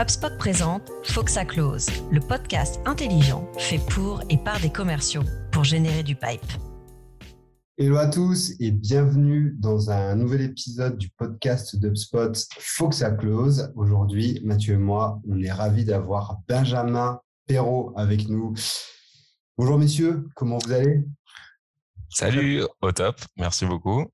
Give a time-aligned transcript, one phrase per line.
[0.00, 6.04] HubSpot présente Foxa Close, le podcast intelligent fait pour et par des commerciaux pour générer
[6.04, 6.46] du pipe.
[7.76, 13.72] Hello à tous et bienvenue dans un nouvel épisode du podcast d'HubSpot Foxa Close.
[13.74, 18.54] Aujourd'hui, Mathieu et moi, on est ravis d'avoir Benjamin Perrault avec nous.
[19.56, 21.02] Bonjour messieurs, comment vous allez?
[22.08, 24.06] Salut, au top, merci beaucoup.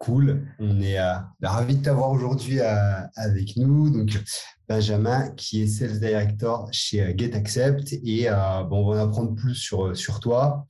[0.00, 1.12] Cool, on est euh,
[1.42, 3.90] ravis de t'avoir aujourd'hui euh, avec nous.
[3.90, 4.18] Donc,
[4.66, 7.92] Benjamin, qui est Sales Director chez euh, GetAccept.
[8.02, 8.26] Et
[8.70, 10.66] bon, on va en apprendre plus sur, sur toi,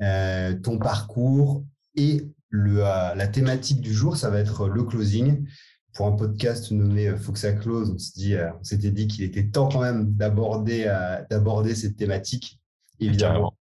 [0.00, 1.64] ton parcours
[1.96, 5.48] et le, la thématique du jour, ça va être le closing.
[5.94, 10.84] Pour un podcast nommé Foxa Close, on s'était dit, qu'il était temps quand même d'aborder
[11.30, 12.60] d'aborder cette thématique,
[13.00, 13.56] évidemment.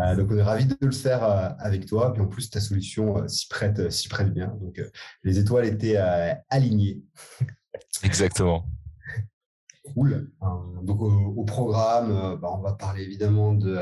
[0.00, 2.12] Euh, donc, on est ravis de le faire euh, avec toi.
[2.12, 4.48] Puis en plus, ta solution euh, s'y prête, s'y prête bien.
[4.60, 4.80] Donc,
[5.22, 5.98] les étoiles étaient
[6.48, 7.02] alignées.
[8.02, 8.66] Exactement.
[9.94, 10.30] Cool.
[10.82, 13.80] donc, au, programme, bah, on va parler évidemment de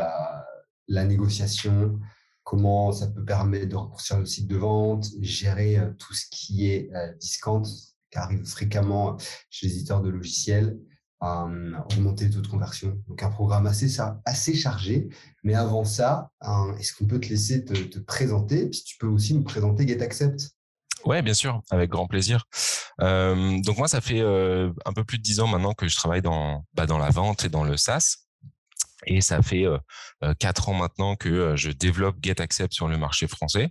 [0.89, 1.99] la, négociation,
[2.45, 6.91] comment ça peut permettre de raccourcir le site de vente, gérer tout ce qui est
[7.21, 7.63] discount,
[8.11, 9.19] qui arrive fréquemment
[9.51, 10.79] chez les éditeurs de logiciels,
[11.21, 12.99] augmenter le taux de conversion.
[13.09, 15.09] Donc un programme assez, assez chargé.
[15.43, 16.31] Mais avant ça,
[16.79, 18.69] est-ce qu'on peut te laisser te, présenter?
[18.69, 20.51] Puis tu peux aussi nous présenter GetAccept.
[21.05, 22.45] Ouais, bien sûr, avec grand plaisir.
[23.01, 26.65] donc moi, ça fait un peu plus de dix ans maintenant que je travaille dans,
[26.75, 28.28] bah, dans la vente et dans le SaaS.
[29.11, 29.65] Et ça fait
[30.39, 33.71] quatre ans maintenant que je développe GetAccept sur le marché français.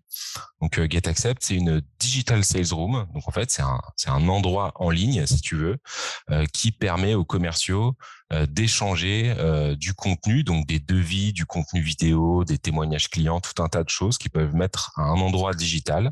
[0.61, 3.07] Donc GetAccept, c'est une digital sales room.
[3.13, 5.77] Donc en fait, c'est un, c'est un endroit en ligne, si tu veux,
[6.53, 7.95] qui permet aux commerciaux
[8.49, 9.35] d'échanger
[9.77, 13.89] du contenu, donc des devis, du contenu vidéo, des témoignages clients, tout un tas de
[13.89, 16.11] choses qui peuvent mettre à un endroit digital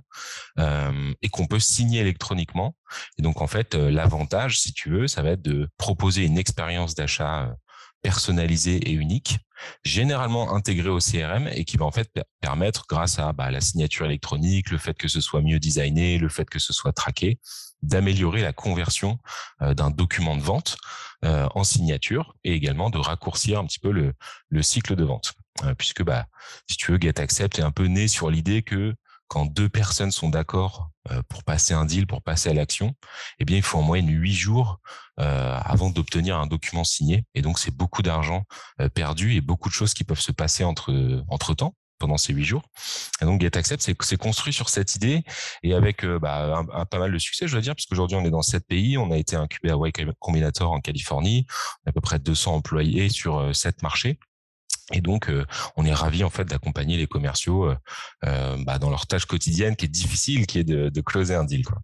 [0.58, 2.76] et qu'on peut signer électroniquement.
[3.18, 6.94] Et donc en fait, l'avantage, si tu veux, ça va être de proposer une expérience
[6.94, 7.56] d'achat
[8.06, 9.40] personnalisé et unique,
[9.84, 12.08] généralement intégré au CRM et qui va en fait
[12.40, 16.30] permettre, grâce à bah, la signature électronique, le fait que ce soit mieux designé, le
[16.30, 17.40] fait que ce soit traqué,
[17.82, 19.18] d'améliorer la conversion
[19.64, 20.78] euh, d'un document de vente
[21.24, 24.14] euh, en signature et également de raccourcir un petit peu le,
[24.50, 25.34] le cycle de vente.
[25.64, 26.28] Euh, puisque, bah,
[26.70, 28.94] si tu veux, GetAccept est un peu né sur l'idée que
[29.28, 32.96] quand deux personnes sont d'accord euh, pour passer un deal, pour passer à l'action,
[33.40, 34.80] eh bien, il faut en moyenne huit jours
[35.20, 37.26] euh, avant d'obtenir un document signé.
[37.34, 38.44] Et donc, c'est beaucoup d'argent
[38.82, 42.34] euh, perdu et beaucoup de choses qui peuvent se passer entre entre temps pendant ces
[42.34, 42.64] huit jours.
[43.22, 45.24] Et donc GetAccept, c'est construit sur cette idée
[45.64, 48.30] et avec bah, un, pas mal de succès, je dois dire, parce qu'aujourd'hui on est
[48.30, 51.46] dans sept pays, on a été incubé à Y Combinator en Californie,
[51.86, 54.20] on a à peu près 200 employés sur sept marchés.
[54.94, 57.76] Et donc, euh, on est ravi en fait d'accompagner les commerciaux euh,
[58.26, 61.44] euh, bah, dans leur tâche quotidienne qui est difficile, qui est de, de closer un
[61.44, 61.66] deal.
[61.66, 61.82] Quoi.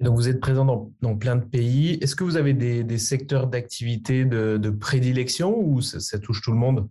[0.00, 1.94] Donc, vous êtes présent dans, dans plein de pays.
[2.02, 6.42] Est-ce que vous avez des, des secteurs d'activité de, de, prédilection ou ça, ça, touche
[6.42, 6.88] tout le monde?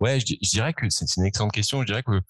[0.00, 1.80] Ouais, je, dirais que c'est une excellente question.
[1.82, 2.20] Je dirais que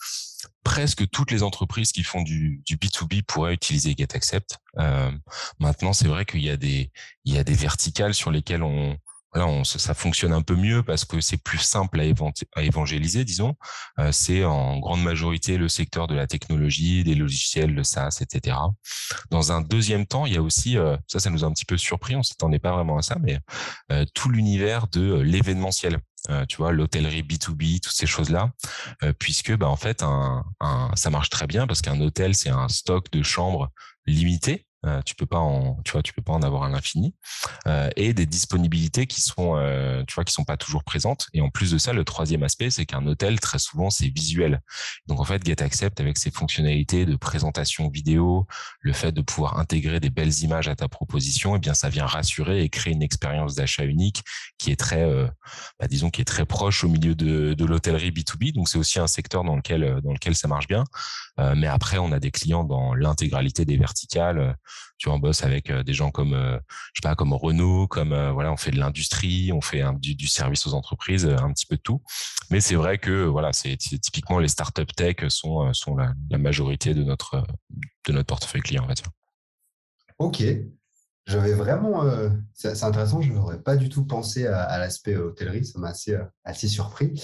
[0.65, 4.59] presque toutes les entreprises qui font du, du B2B pourraient utiliser GetAccept.
[4.79, 5.11] Euh,
[5.61, 6.91] maintenant, c'est vrai qu'il y a des
[7.25, 8.97] il y a des verticales sur lesquelles on
[9.35, 13.57] Là, on, ça fonctionne un peu mieux parce que c'est plus simple à, évangéliser, disons.
[13.99, 18.57] Euh, c'est en grande majorité le secteur de la technologie, des logiciels, le SaaS, etc.
[19.31, 21.65] Dans un deuxième temps, il y a aussi, euh, ça, ça nous a un petit
[21.65, 23.39] peu surpris, on s'attendait pas vraiment à ça, mais
[23.91, 25.99] euh, tout l'univers de l'événementiel.
[26.49, 28.51] tu vois, l'hôtellerie B2B, toutes ces choses-là,
[29.19, 30.43] puisque bah, en fait, un,
[30.95, 33.71] ça marche très bien parce qu'un hôtel, c'est un stock de chambres
[34.07, 34.67] limité.
[34.85, 37.15] Euh, tu peux pas en, tu vois, tu peux pas en avoir à l'infini,
[37.67, 41.29] euh, et des disponibilités qui sont, euh, tu vois, qui sont pas toujours présentes.
[41.33, 44.61] Et en plus de ça, le troisième aspect, c'est qu'un hôtel très souvent c'est visuel.
[45.07, 48.47] Donc en fait, GetAccept avec ses fonctionnalités de présentation vidéo,
[48.81, 52.07] le fait de pouvoir intégrer des belles images à ta proposition, eh bien ça vient
[52.07, 54.23] rassurer et créer une expérience d'achat unique
[54.59, 55.05] qui est très,
[55.81, 58.53] bah, disons, qui est très proche au milieu de, de l'hôtellerie B2B.
[58.53, 60.85] Donc c'est aussi un secteur dans lequel dans lequel ça marche bien.
[61.39, 64.57] mais après, on a des clients dans l'intégralité des verticales
[64.99, 66.59] tu vois, on bosse avec euh, des gens comme, euh,
[66.93, 70.27] je sais pas, comme Renault, comme euh, voilà, on fait de l'industrie, on fait du,
[70.27, 72.03] service aux entreprises, un petit peu de tout.
[72.51, 77.03] Mais c'est vrai que voilà, c'est typiquement les startups tech sont sont la, majorité de
[77.03, 77.45] notre
[78.07, 79.07] de notre portefeuille client, on va dire.
[80.19, 80.43] Ok,
[81.27, 82.05] j'avais vraiment,
[82.53, 86.69] c'est intéressant, je n'aurais pas du tout pensé à, l'aspect hôtellerie, ça m'a assez, assez
[86.69, 87.15] surpris.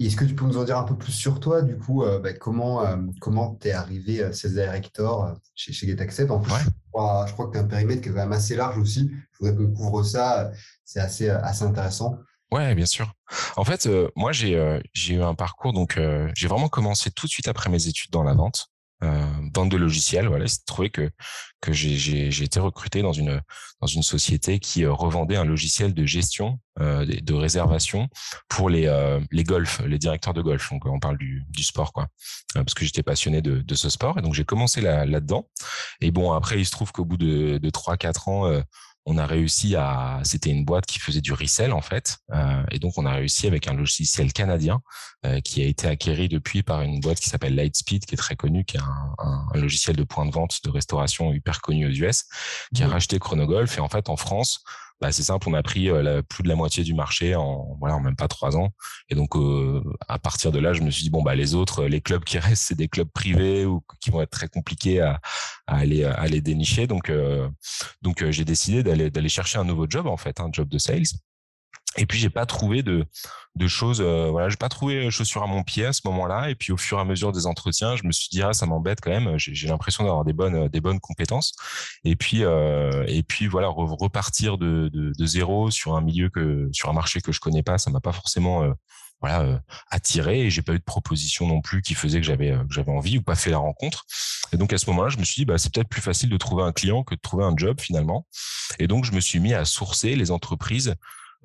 [0.00, 2.32] Est-ce que tu peux nous en dire un peu plus sur toi, du coup, bah,
[2.32, 2.84] comment
[3.20, 7.58] comment tu es arrivé sales director chez, chez GetAccept En plus, je, crois, que tu
[7.58, 9.10] as un périmètre qui est quand même assez large aussi.
[9.32, 10.50] Je voudrais qu'on couvre ça,
[10.84, 12.18] c'est assez, assez intéressant.
[12.50, 13.12] Ouais, bien sûr.
[13.56, 16.00] En fait, moi, j'ai j'ai eu un parcours, donc
[16.34, 18.73] j'ai vraiment commencé tout de suite après mes études dans la vente.
[19.04, 20.26] Euh, vente de logiciels.
[20.26, 21.10] Voilà, c'est trouvé que
[21.60, 23.40] que j'ai été recruté dans une
[23.80, 28.08] dans une société qui revendait un logiciel de gestion de réservation
[28.48, 28.86] pour les
[29.30, 30.70] les golfs, les directeurs de golf.
[30.70, 32.08] Donc on parle du, du sport quoi,
[32.52, 35.48] parce que j'étais passionné de, de ce sport et donc j'ai commencé là là dedans.
[36.02, 38.62] Et bon après il se trouve qu'au bout de de trois quatre ans
[39.06, 42.78] on a réussi à, c'était une boîte qui faisait du resell en fait, euh, et
[42.78, 44.80] donc on a réussi avec un logiciel canadien
[45.26, 48.36] euh, qui a été acquéri depuis par une boîte qui s'appelle Lightspeed, qui est très
[48.36, 52.24] connue, qui est un, logiciel de point de vente de restauration hyper connu aux US,
[52.74, 53.76] qui a racheté Chronogolf.
[53.78, 54.64] Et en fait en France,
[55.00, 57.96] bah, c'est simple, on a pris euh, plus de la moitié du marché en voilà
[57.96, 58.70] en même pas trois ans.
[59.08, 61.84] Et donc euh, à partir de là, je me suis dit bon bah les autres,
[61.84, 65.20] les clubs qui restent, c'est des clubs privés ou qui vont être très compliqués à,
[65.66, 66.86] aller aller dénicher.
[66.86, 67.48] Donc euh,
[68.30, 71.04] j'ai décidé d'aller d'aller chercher un nouveau job en fait, un job de sales.
[71.96, 73.06] Et puis j'ai pas trouvé de,
[73.54, 76.50] de choses, euh, voilà, j'ai pas trouvé chaussures à mon pied à ce moment-là.
[76.50, 78.66] Et puis au fur et à mesure des entretiens, je me suis dit ah ça
[78.66, 79.38] m'embête quand même.
[79.38, 81.52] J'ai l'impression d'avoir des bonnes des bonnes compétences.
[82.04, 86.68] Et puis euh, et puis voilà repartir de, de, de, zéro sur un milieu que
[86.72, 88.72] sur un marché que je connais pas, ça m'a pas forcément euh,
[89.20, 89.58] voilà euh,
[89.90, 92.74] attiré et j'ai pas eu de proposition non plus qui faisait que j'avais euh, que
[92.74, 94.04] j'avais envie ou pas fait la rencontre
[94.52, 96.36] et donc à ce moment-là je me suis dit bah c'est peut-être plus facile de
[96.36, 98.26] trouver un client que de trouver un job finalement
[98.78, 100.94] et donc je me suis mis à sourcer les entreprises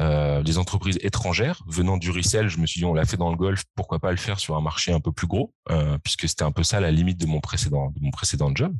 [0.02, 3.30] euh, les entreprises étrangères venant du resell, je me suis dit on l'a fait dans
[3.30, 6.28] le golf, pourquoi pas le faire sur un marché un peu plus gros, euh, puisque
[6.30, 8.74] c'était un peu ça la limite de mon précédent de mon précédent job.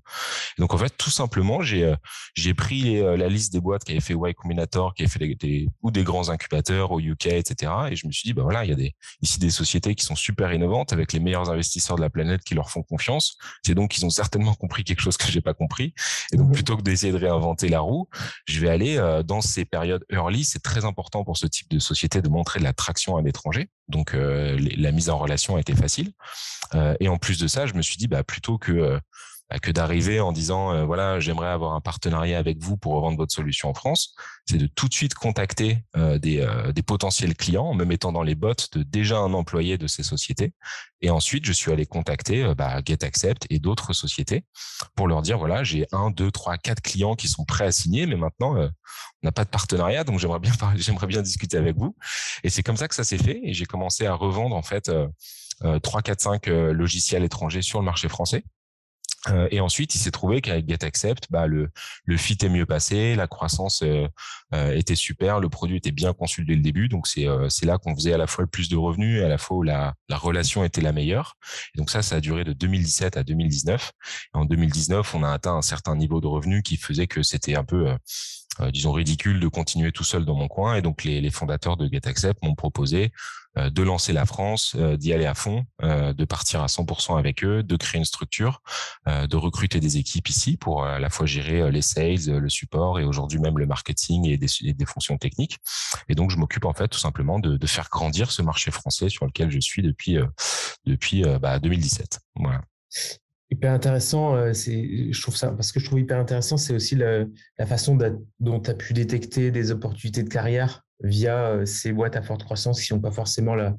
[0.58, 1.96] donc en fait tout simplement j'ai euh,
[2.36, 5.68] j'ai pris la liste des boîtes qui avaient fait Y Combinator, qui avaient fait des,
[5.82, 7.72] ou des grands incubateurs au UK, etc.
[7.92, 10.06] Et je me suis dit bah voilà il y a des ici des sociétés qui
[10.06, 13.38] sont super innovantes avec les meilleurs investisseurs de la planète qui leur font confiance.
[13.66, 15.94] C'est donc qu'ils ont certainement compris quelque chose que j'ai pas compris.
[16.32, 18.10] Et donc mmh plutôt que d'essayer de réinventer la roue,
[18.46, 20.44] je vais aller dans ces périodes early.
[20.44, 23.70] C'est très important pour ce type de société de montrer de la traction à l'étranger.
[23.88, 26.12] Donc euh, la mise en relation a été facile.
[26.76, 29.00] Euh, et en plus de ça, je me suis dit bah plutôt que euh,
[29.62, 33.70] que d'arriver en disant voilà j'aimerais avoir un partenariat avec vous pour revendre votre solution
[33.70, 34.14] en France,
[34.46, 38.36] c'est de tout de suite contacter des, des potentiels clients en me mettant dans les
[38.36, 40.54] bottes de déjà un employé de ces sociétés.
[41.02, 44.44] Et ensuite je suis allé contacter bah, GetAccept et d'autres sociétés
[44.96, 48.06] pour leur dire voilà j'ai un, deux, trois, quatre clients qui sont prêts à signer,
[48.06, 48.70] mais maintenant on
[49.24, 51.96] n'a pas de partenariat, donc j'aimerais bien j'aimerais bien discuter avec vous.
[52.44, 53.40] Et c'est comme ça que ça s'est fait.
[53.44, 57.86] Et j'ai commencé à revendre en fait euh, 3, 4, 5 logiciels étrangers sur le
[57.86, 58.44] marché français.
[59.28, 61.70] Euh, et ensuite, il s'est trouvé qu'avec GetAccept, bah, le,
[62.06, 64.08] le fit est mieux passé, la croissance euh,
[64.54, 66.88] euh, était super, le produit était bien conçu dès le début.
[66.88, 67.26] Donc, c'est
[67.64, 69.64] là qu'on faisait à la fois le plus de revenus et à la fois où
[69.64, 71.36] la, la relation était la meilleure.
[71.76, 73.92] Et donc, ça, ça a duré de 2017 à 2019.
[74.36, 77.56] Et en 2019, on a atteint un certain niveau de revenus qui faisait que c'était
[77.56, 77.96] un peu
[78.74, 80.76] disons, ridicule de continuer tout seul dans mon coin.
[80.76, 83.12] Et donc, les, les fondateurs de GetAccept m'ont proposé
[83.56, 87.64] de lancer la France, euh, d'y aller à fond, de partir à 100% avec eux,
[87.64, 88.62] de créer une structure,
[89.08, 93.04] de recruter des équipes ici pour à la fois gérer les sales, le support et
[93.04, 95.58] aujourd'hui même le marketing et des, fonctions techniques.
[96.08, 99.26] Et donc, je m'occupe en fait tout simplement de, faire grandir ce marché français sur
[99.26, 100.18] lequel je suis depuis
[100.86, 102.20] depuis bah, 2017.
[102.36, 102.62] Voilà
[103.52, 104.36] hyper intéressant.
[104.36, 107.26] Euh, c'est, je trouve ça, parce que je trouve hyper intéressant, c'est aussi la,
[107.66, 107.98] façon
[108.40, 112.44] dont tu as pu détecter des opportunités de carrière via euh, ces boîtes à forte
[112.44, 113.76] croissance qui n'ont pas forcément la,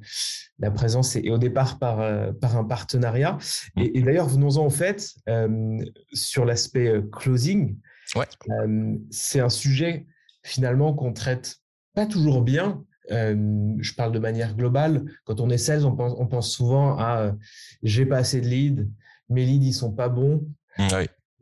[0.58, 3.38] la présence et, au départ par, euh, par un partenariat.
[3.76, 5.14] Et, d'ailleurs, venons-en au fait
[6.12, 7.76] sur l'aspect closing.
[8.16, 8.26] Ouais.
[9.10, 10.06] c'est un sujet
[10.42, 11.58] finalement qu'on traite
[11.94, 12.82] pas toujours bien.
[13.08, 15.04] je parle de manière globale.
[15.24, 17.36] Quand on est 16, on pense, on pense souvent à
[17.82, 18.86] j'ai pas assez de leads,
[19.28, 20.44] mes leads, ils sont pas bons.
[20.78, 20.88] Mmh,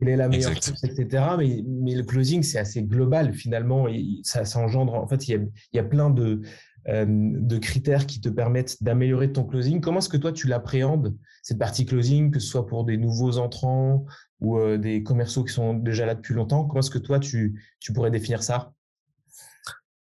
[0.01, 0.09] oui.
[0.09, 1.05] est la meilleure etc.
[1.37, 3.87] Mais, mais, le closing, c'est assez global finalement.
[3.87, 6.41] Et ça, ça, engendre, en fait, il y a, il y a plein de,
[6.87, 9.81] euh, de critères qui te permettent d'améliorer ton closing.
[9.81, 13.37] Comment est-ce que toi, tu l'appréhendes, cette partie closing, que ce soit pour des nouveaux
[13.37, 14.05] entrants
[14.39, 16.65] ou euh, des commerciaux qui sont déjà là depuis longtemps?
[16.65, 18.71] Comment est-ce que toi, tu, tu pourrais définir ça?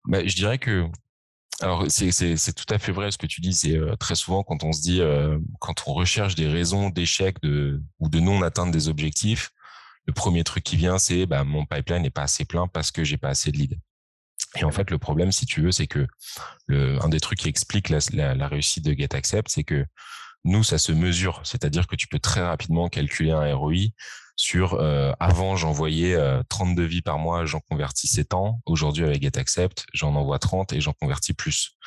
[0.05, 0.87] Bah, Je dirais que
[1.61, 3.53] alors c'est tout à fait vrai ce que tu dis.
[3.53, 7.39] C'est euh, très souvent quand on se dit, euh, quand on recherche des raisons d'échec
[7.41, 9.51] de, ou de non atteinte des objectifs,
[10.05, 13.03] le premier truc qui vient, c'est bah, mon pipeline n'est pas assez plein parce que
[13.03, 13.77] j'ai pas assez de leads.
[14.57, 16.07] Et en fait, le problème, si tu veux, c'est que
[16.65, 19.85] le, un des trucs qui explique la, la, la réussite de GetAccept, c'est que
[20.43, 21.41] nous, ça se mesure.
[21.43, 23.91] C'est-à-dire que tu peux très rapidement calculer un ROI
[24.35, 26.17] sur euh, avant j'envoyais
[26.49, 28.61] 30 devis par mois, j'en convertissais tant.
[28.65, 31.77] Aujourd'hui avec GetAccept, j'en envoie 30 et j'en convertis plus.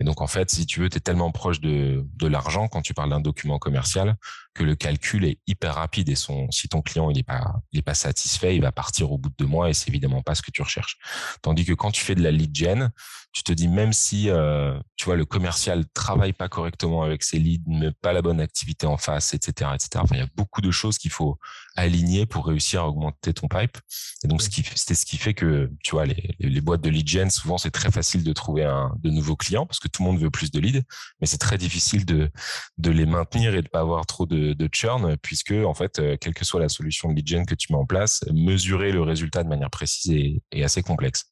[0.00, 2.82] Et donc en fait, si tu veux, tu es tellement proche de, de l'argent quand
[2.82, 4.16] tu parles d'un document commercial
[4.58, 7.78] que le calcul est hyper rapide et son, si ton client il est pas, il
[7.78, 10.34] est pas satisfait, il va partir au bout de deux mois et c'est évidemment pas
[10.34, 10.98] ce que tu recherches.
[11.42, 12.90] Tandis que quand tu fais de la lead gen,
[13.38, 17.38] tu te dis même si euh, tu vois le commercial travaille pas correctement avec ses
[17.38, 19.90] leads, ne met pas la bonne activité en face, etc., etc.
[19.98, 21.38] Enfin, il y a beaucoup de choses qu'il faut
[21.76, 23.78] aligner pour réussir à augmenter ton pipe.
[24.24, 27.30] Et donc, c'est ce qui fait que tu vois les, les boîtes de lead gen,
[27.30, 30.20] souvent c'est très facile de trouver un, de nouveaux clients parce que tout le monde
[30.20, 30.82] veut plus de leads,
[31.20, 32.32] mais c'est très difficile de
[32.78, 36.16] de les maintenir et de pas avoir trop de, de churn puisque en fait, euh,
[36.20, 39.02] quelle que soit la solution de lead gen que tu mets en place, mesurer le
[39.02, 41.30] résultat de manière précise est, est assez complexe.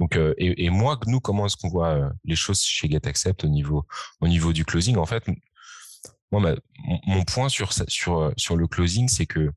[0.00, 3.48] Donc, euh, et, moi, nous, comment est-ce qu'on voit euh, les choses chez GetAccept au
[3.48, 3.84] niveau,
[4.20, 4.96] au niveau du closing?
[4.96, 5.24] En fait,
[6.32, 6.54] moi,
[7.06, 9.50] mon point sur, sur, sur le closing, c'est que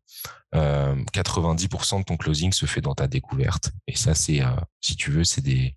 [0.55, 3.71] euh, 90% de ton closing se fait dans ta découverte.
[3.87, 4.49] Et ça, c'est, euh,
[4.81, 5.75] si tu veux, c'est des,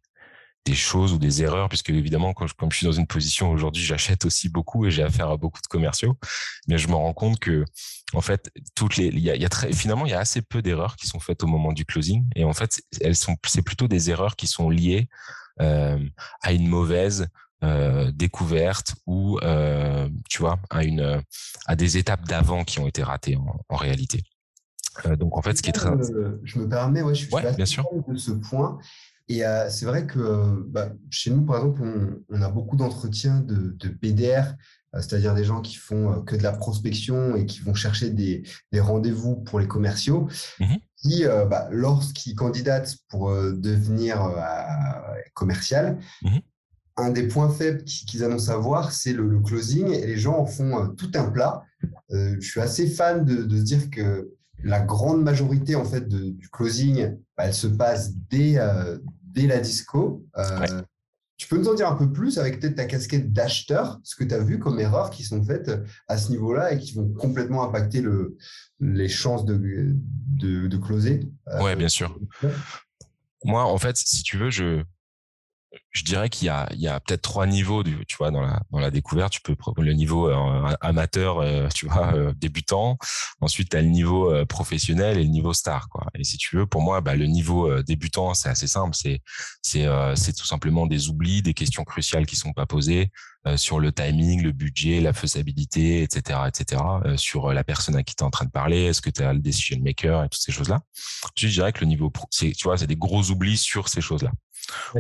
[0.65, 3.51] des choses ou des erreurs, puisque évidemment, quand je, comme je suis dans une position
[3.51, 6.17] aujourd'hui, j'achète aussi beaucoup et j'ai affaire à beaucoup de commerciaux.
[6.69, 7.65] Mais je me rends compte que,
[8.15, 10.21] en fait, toutes les, il y a, il y a très, finalement, il y a
[10.21, 12.25] assez peu d'erreurs qui sont faites au moment du closing.
[12.37, 15.09] Et en fait, elles sont, c'est plutôt des erreurs qui sont liées
[15.61, 15.99] euh,
[16.43, 17.29] à une mauvaise
[17.65, 21.23] euh, découverte ou, euh, tu vois, à une,
[21.67, 24.23] à des étapes d'avant qui ont été ratées en, en réalité.
[25.19, 25.91] Donc, en fait, ce qui est très.
[26.45, 27.85] Je me permets, ouais, je suis ouais, bien sûr.
[28.07, 28.79] de ce point.
[29.33, 33.41] Et euh, c'est vrai que bah, chez nous, par exemple, on, on a beaucoup d'entretiens
[33.41, 34.57] de, de, PDR,
[34.95, 38.11] euh, c'est-à-dire des gens qui font euh, que de la prospection et qui vont chercher
[38.11, 40.29] des, des rendez-vous pour les commerciaux,
[40.61, 40.75] mmh.
[40.99, 44.21] qui, euh, bah, lorsqu'ils candidatent pour euh, devenir
[45.33, 46.39] commercial, mmh.
[46.99, 50.47] un des points faibles qu'ils annoncent avoir, c'est le, le, closing, et les gens en
[50.47, 51.63] font tout un plat.
[52.11, 54.31] je suis assez fan de, de se dire que
[54.63, 58.59] la grande majorité en fait de, du closing, bah, elle se passe dès,
[59.33, 60.25] dès la disco.
[60.37, 60.69] Euh, ouais.
[61.37, 64.23] Tu peux nous en dire un peu plus avec peut-être ta casquette d'acheteur, ce que
[64.23, 65.73] tu as vu comme erreurs qui sont faites
[66.07, 68.37] à ce niveau-là et qui vont complètement impacter le,
[68.79, 72.17] les chances de, de, de closer euh, Oui, bien sûr.
[73.45, 74.85] Moi, en fait, si tu veux, je,
[75.91, 76.49] je dirais qu'il y
[76.89, 78.43] a, peut-être trois niveaux, tu vois, dans
[78.81, 79.33] la, découverte.
[79.33, 82.99] Tu peux le niveau euh, amateur, euh, tu vois, euh, débutant.
[83.41, 85.89] Ensuite, tu as le niveau professionnel et le niveau star.
[86.15, 88.97] Et si tu veux, pour moi, bah, le niveau débutant, c'est assez simple.
[89.63, 93.11] C'est tout simplement des oublis, des questions cruciales qui sont pas posées
[93.57, 96.83] sur le timing, le budget, la faisabilité, etc., etc.
[97.17, 98.85] sur la personne à qui tu es en train de parler.
[98.85, 100.81] Est-ce que tu as le decision maker et toutes ces choses-là.
[101.37, 104.01] Je dirais que le niveau, pro, c'est, tu vois, c'est des gros oublis sur ces
[104.01, 104.33] choses-là.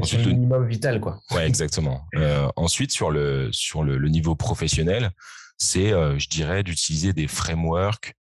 [0.00, 1.21] Ensuite, le minimum vital, quoi.
[1.31, 2.07] Ouais, exactement.
[2.17, 5.11] euh, ensuite, sur le sur le, le niveau professionnel,
[5.59, 8.14] c'est, euh, je dirais, d'utiliser des frameworks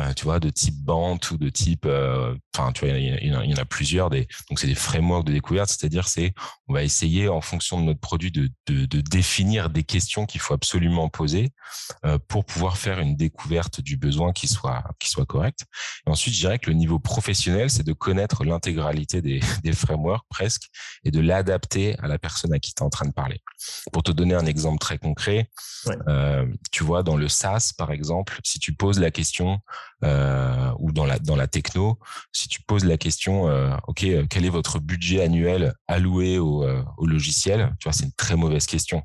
[0.00, 3.26] euh, tu vois, de type Bant ou de type, enfin, euh, tu vois, il y,
[3.26, 4.08] y, y, en a plusieurs.
[4.08, 6.34] Des, donc, c'est des frameworks de découverte, c'est-à-dire, c'est,
[6.66, 10.40] on va essayer en fonction de notre produit de, de, de définir des questions qu'il
[10.40, 11.52] faut absolument poser
[12.06, 15.66] euh, pour pouvoir faire une découverte du besoin qui soit qui soit correcte.
[16.06, 20.26] Et ensuite, je dirais que le niveau professionnel, c'est de connaître l'intégralité des, des frameworks
[20.30, 20.68] presque
[21.04, 23.40] et de l'adapter à la personne à qui tu es en train de parler.
[23.92, 25.50] Pour te donner un exemple très concret,
[25.86, 26.46] ouais.
[26.70, 29.60] tu vois, dans le SaaS, par exemple, si tu poses la question
[30.04, 31.98] euh, ou dans la dans la techno,
[32.32, 36.82] si tu poses la question, euh, ok, quel est votre budget annuel alloué au, euh,
[36.96, 39.02] au logiciel Tu vois, c'est une très mauvaise question.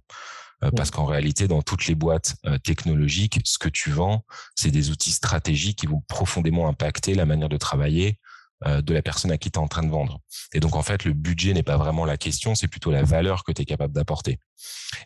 [0.64, 4.26] Euh, parce qu'en réalité, dans toutes les boîtes euh, technologiques, ce que tu vends,
[4.56, 8.20] c'est des outils stratégiques qui vont profondément impacter la manière de travailler
[8.66, 10.20] euh, de la personne à qui tu es en train de vendre.
[10.54, 13.44] Et donc, en fait, le budget n'est pas vraiment la question, c'est plutôt la valeur
[13.44, 14.40] que tu es capable d'apporter.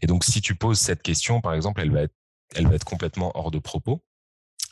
[0.02, 2.16] Et donc, si tu poses cette question, par exemple, elle va être,
[2.56, 4.02] elle va être complètement hors de propos.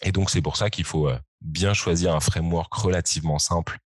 [0.03, 3.79] Et donc, c'est pour ça qu'il faut euh, bien choisir un framework relativement simple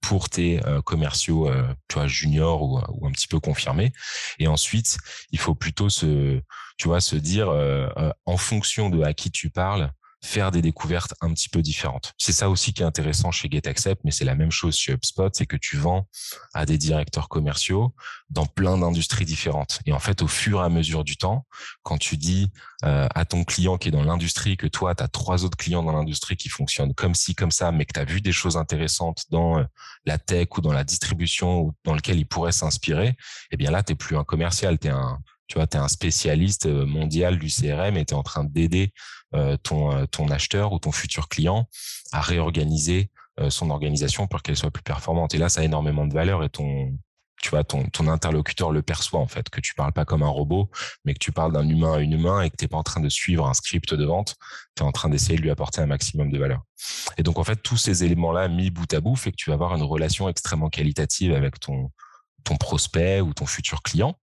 [0.00, 3.92] pour tes euh, commerciaux, euh, tu vois, juniors ou, un petit peu confirmés.
[4.38, 4.98] Et ensuite,
[5.30, 6.40] il faut plutôt se,
[6.78, 7.88] tu vois, se dire euh,
[8.26, 9.90] en fonction de à qui tu parles,
[10.22, 12.12] faire des découvertes un petit peu différentes.
[12.18, 15.30] C'est ça aussi qui est intéressant chez GetAccept, mais c'est la même chose chez HubSpot,
[15.32, 16.06] c'est que tu vends
[16.52, 17.94] à des directeurs commerciaux
[18.28, 19.80] dans plein d'industries différentes.
[19.86, 21.46] Et en fait, au fur et à mesure du temps,
[21.82, 22.52] quand tu dis
[22.84, 25.82] euh, à ton client qui est dans l'industrie que toi, tu as trois autres clients
[25.82, 28.56] dans l'industrie qui fonctionnent comme ci, comme ça, mais que tu as vu des choses
[28.56, 29.64] intéressantes dans euh,
[30.04, 33.16] la tech ou dans la distribution dans lequel il pourrait s'inspirer,
[33.50, 35.18] eh bien là, tu plus un commercial, tu es un
[35.50, 38.44] tu vois, tu es un spécialiste euh, mondial du CRM et tu es en train
[38.44, 38.92] d'aider
[39.34, 41.68] euh, ton, euh, ton acheteur ou ton futur client
[42.12, 43.10] à réorganiser
[43.48, 45.34] son organisation pour qu'elle soit plus performante.
[45.34, 46.92] Et là, ça a énormément de valeur et ton,
[47.40, 50.68] tu vois, ton, interlocuteur le perçoit en fait, que tu parles pas comme un robot,
[51.06, 52.82] mais que tu parles d'un humain à une humain et que tu n'es pas en
[52.82, 54.36] train de suivre un script de vente,
[54.76, 56.60] tu es en train d'essayer de lui apporter un maximum de valeur.
[57.16, 59.54] Et donc en fait, tous ces éléments-là mis bout à bout fait que tu vas
[59.54, 61.90] avoir une relation extrêmement qualitative avec ton,
[62.44, 64.16] ton prospect ou ton futur client.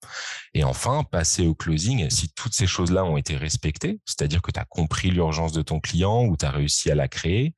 [0.53, 4.59] Et enfin, passer au closing, si toutes ces choses-là ont été respectées, c'est-à-dire que tu
[4.59, 7.53] as compris l'urgence de ton client ou tu as réussi à la créer,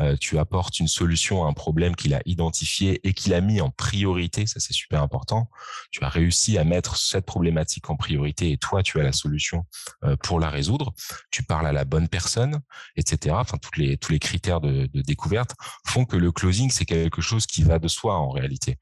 [0.00, 3.60] euh, tu apportes une solution à un problème qu'il a identifié et qu'il a mis
[3.60, 5.50] en priorité, ça c'est super important.
[5.90, 9.66] Tu as réussi à mettre cette problématique en priorité et toi tu as la solution
[10.04, 10.92] euh, pour la résoudre.
[11.30, 12.60] Tu parles à la bonne personne,
[12.96, 13.36] etc.
[13.38, 15.54] Enfin, toutes les, tous les critères de, de découverte
[15.86, 18.78] font que le closing c'est quelque chose qui va de soi en réalité.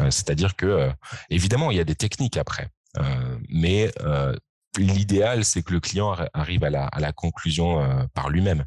[0.00, 0.90] Euh, c'est-à-dire que
[1.30, 2.68] évidemment il y a des techniques après,
[3.48, 3.90] mais
[4.78, 8.64] l'idéal, c'est que le client arrive à la, conclusion euh, par lui-même.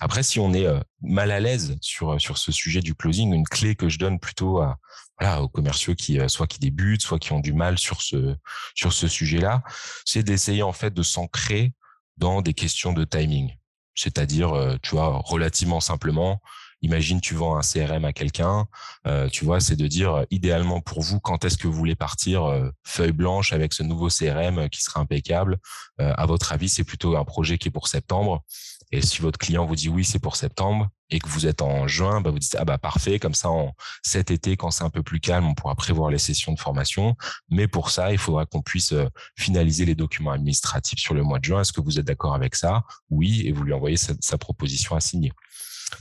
[0.00, 3.46] Après, si on est euh, mal à l'aise sur, sur ce sujet du closing, une
[3.46, 4.78] clé que je donne plutôt à,
[5.18, 8.36] voilà, aux commerciaux qui euh, soit qui débutent, soit qui ont du mal sur ce,
[8.74, 9.62] sur ce sujet-là,
[10.04, 11.72] c'est d'essayer en fait de s'ancrer
[12.18, 13.54] dans des questions de timing.
[13.94, 16.40] C'est-à-dire, tu vois, relativement simplement,
[16.82, 18.66] Imagine, tu vends un CRM à quelqu'un,
[19.06, 21.96] euh, tu vois, c'est de dire euh, idéalement pour vous, quand est-ce que vous voulez
[21.96, 25.58] partir euh, feuille blanche avec ce nouveau CRM qui sera impeccable.
[25.98, 28.44] à votre avis, c'est plutôt un projet qui est pour septembre.
[28.92, 31.88] Et si votre client vous dit oui, c'est pour septembre et que vous êtes en
[31.88, 34.90] juin, bah vous dites ah bah parfait, comme ça en cet été quand c'est un
[34.90, 37.16] peu plus calme, on pourra prévoir les sessions de formation.
[37.50, 38.94] Mais pour ça, il faudra qu'on puisse
[39.36, 41.60] finaliser les documents administratifs sur le mois de juin.
[41.62, 42.84] Est-ce que vous êtes d'accord avec ça?
[43.10, 45.32] Oui, et vous lui envoyez sa proposition à signer.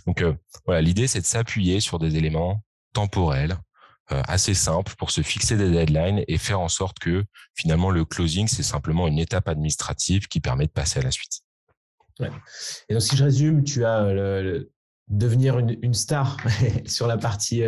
[0.05, 0.33] Donc euh,
[0.65, 2.63] voilà, l'idée c'est de s'appuyer sur des éléments
[2.93, 3.57] temporels
[4.11, 7.25] euh, assez simples pour se fixer des deadlines et faire en sorte que
[7.55, 11.41] finalement le closing c'est simplement une étape administrative qui permet de passer à la suite.
[12.89, 14.71] Et donc si je résume, tu as le,
[15.07, 16.37] devenir une, star
[16.87, 17.61] sur la partie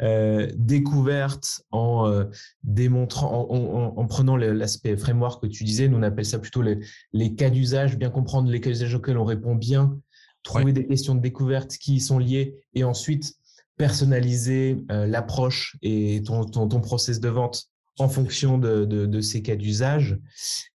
[0.00, 2.24] euh, découverte en
[2.62, 7.50] démontrant, en, prenant l'aspect framework que tu disais, nous on appelle ça plutôt les cas
[7.50, 9.98] d'usage, bien comprendre les cas d'usage auxquels on répond bien
[10.42, 13.34] trouver des questions de découverte qui y sont liées et ensuite
[13.76, 17.64] personnaliser euh, l'approche et ton, ton, ton, process de vente
[17.98, 20.18] en fonction de, de, de ces cas d'usage.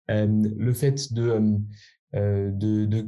[0.09, 1.41] Euh, le fait de,
[2.15, 3.07] euh, de, de,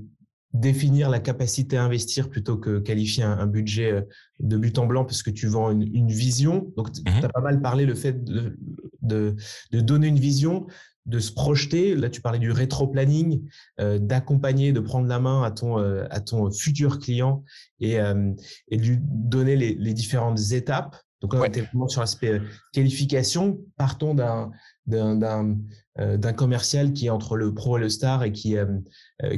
[0.54, 4.04] définir la capacité à investir plutôt que qualifier un, budget
[4.40, 6.74] de but en blanc parce que tu vends une, une vision.
[6.76, 8.58] Donc, tu mmh as pas mal parlé le fait de,
[9.04, 10.66] de donner une vision,
[11.06, 11.96] de se projeter.
[11.96, 13.42] Là, tu parlais du rétro-planning,
[13.80, 17.44] euh, d'accompagner, de prendre la main à ton, euh, à ton futur client
[17.80, 18.32] et, euh,
[18.70, 20.96] et de lui donner les, les, différentes étapes.
[21.22, 22.42] Donc là, on était vraiment sur l'aspect
[22.74, 23.60] qualification.
[23.78, 24.52] Partons d'un
[24.88, 28.56] d'un commercial qui est entre le pro et le star et qui,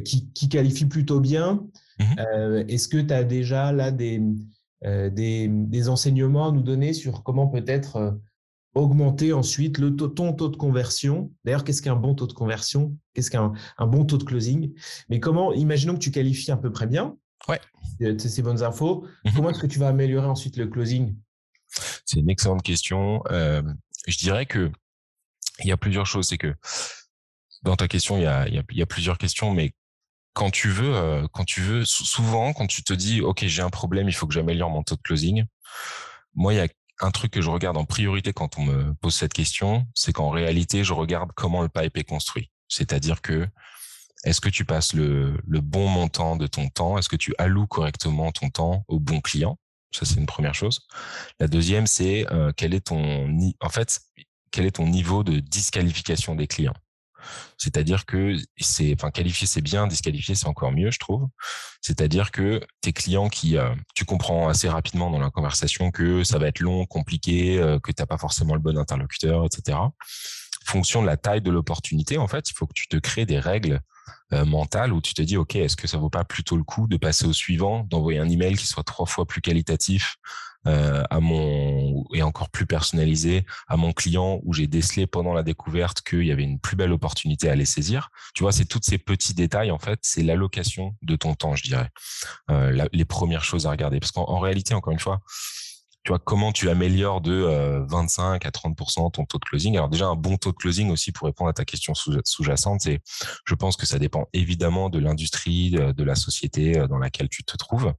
[0.06, 1.66] qui, qui, qualifie plutôt bien.
[2.00, 2.04] Mmh
[2.70, 4.22] est-ce que tu as déjà là des,
[4.84, 8.18] des, des, enseignements à nous donner sur comment peut-être
[8.74, 11.32] augmenter ensuite le taux, ton taux de conversion.
[11.44, 12.96] D'ailleurs, qu'est-ce qu'un bon taux de conversion?
[13.14, 14.74] Qu'est-ce qu'un un bon taux de closing?
[15.10, 17.60] Mais comment, imaginons que tu qualifies à peu près bien ouais.
[18.18, 19.34] ces bonnes infos, mhm.
[19.36, 21.16] comment est-ce que tu vas améliorer ensuite le closing?
[22.06, 23.22] C'est une excellente question.
[23.30, 23.62] Euh,
[24.08, 24.72] je dirais que
[25.60, 26.28] il y a plusieurs choses.
[26.28, 26.54] C'est que
[27.64, 29.74] dans ta question, il y a, il y a, plusieurs questions, mais
[30.34, 33.70] quand tu veux, euh, quand tu veux, souvent, quand tu te dis, OK, j'ai un
[33.70, 35.46] problème, il faut que j'améliore mon taux de closing.
[36.34, 36.68] Moi, il y a
[37.02, 40.30] un truc que je regarde en priorité quand on me pose cette question, c'est qu'en
[40.30, 42.52] réalité, je regarde comment le pipe est construit.
[42.68, 43.48] C'est-à-dire que
[44.24, 46.98] est-ce que tu passes le, bon montant de ton temps?
[46.98, 49.58] Est-ce que tu alloues correctement ton temps au bon client?
[49.92, 50.88] Ça, c'est une première chose.
[51.40, 52.52] La deuxième, c'est euh,
[53.60, 54.00] en fait,
[54.52, 56.76] quel est ton niveau de disqualification des clients?
[57.58, 61.28] C'est-à-dire que c'est, qualifier c'est bien, disqualifier c'est encore mieux, je trouve.
[61.82, 66.38] C'est-à-dire que tes clients qui, euh, tu comprends assez rapidement dans la conversation que ça
[66.38, 69.78] va être long, compliqué, euh, que tu n'as pas forcément le bon interlocuteur, etc.
[70.66, 73.40] Fonction de la taille de l'opportunité, en fait, il faut que tu te crées des
[73.40, 73.82] règles
[74.34, 76.88] euh, mentales où tu te dis, OK, est-ce que ça vaut pas plutôt le coup
[76.88, 80.18] de passer au suivant, d'envoyer un email qui soit trois fois plus qualitatif,
[80.68, 85.44] euh, à mon et encore plus personnalisé à mon client où j'ai décelé pendant la
[85.44, 88.10] découverte qu'il y avait une plus belle opportunité à les saisir.
[88.36, 91.64] Tu vois, c'est tous ces petits détails en fait, c'est l'allocation de ton temps, je
[91.64, 91.90] dirais.
[92.50, 95.22] Euh, les premières choses à regarder parce qu'en réalité, encore une fois,
[96.04, 99.76] tu vois, comment tu améliores de 25 euh, à 30% ton taux de closing.
[99.76, 103.02] Alors déjà, un bon taux de closing aussi, pour répondre à ta question sous-jacente, c'est,
[103.46, 107.44] je pense que ça dépend évidemment de l'industrie, de, la société euh, dans laquelle tu
[107.44, 107.94] te trouves.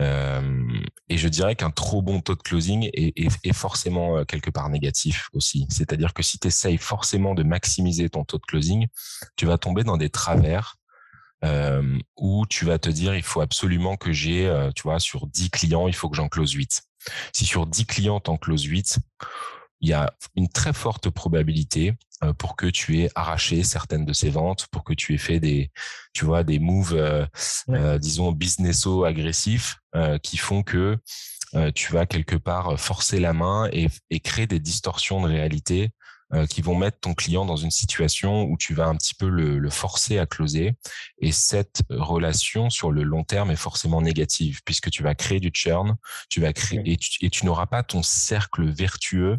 [0.00, 0.62] Euh,
[1.10, 5.28] et je dirais qu'un trop bon taux de closing est, est, forcément quelque part négatif
[5.34, 5.66] aussi.
[5.68, 8.86] C'est-à-dire que si tu essayes forcément de maximiser ton taux de closing,
[9.36, 10.76] tu vas tomber dans des travers
[11.44, 15.50] euh, où tu vas te dire il faut absolument que j'ai, tu vois, sur 10
[15.50, 16.85] clients, il faut que j'en close 8.
[17.32, 18.98] Si sur 10 clients, tu en closes 8,
[19.80, 24.12] il y a une très forte probabilité euh, pour que tu aies arraché certaines de
[24.12, 25.70] ces ventes, pour que tu aies fait des,
[26.14, 27.26] tu vois, des moves, euh,
[27.68, 29.76] euh, disons, businesso agressifs
[30.22, 30.98] qui font que
[31.74, 35.90] tu vas quelque part forcer la main et, et créer des distorsions de réalité
[36.50, 39.58] qui vont mettre ton client dans une situation où tu vas un petit peu le,
[39.58, 40.74] le, forcer à closer.
[41.20, 45.50] Et cette relation sur le long terme est forcément négative puisque tu vas créer du
[45.54, 45.96] churn,
[46.28, 49.38] tu vas créer et tu, et tu n'auras pas ton cercle vertueux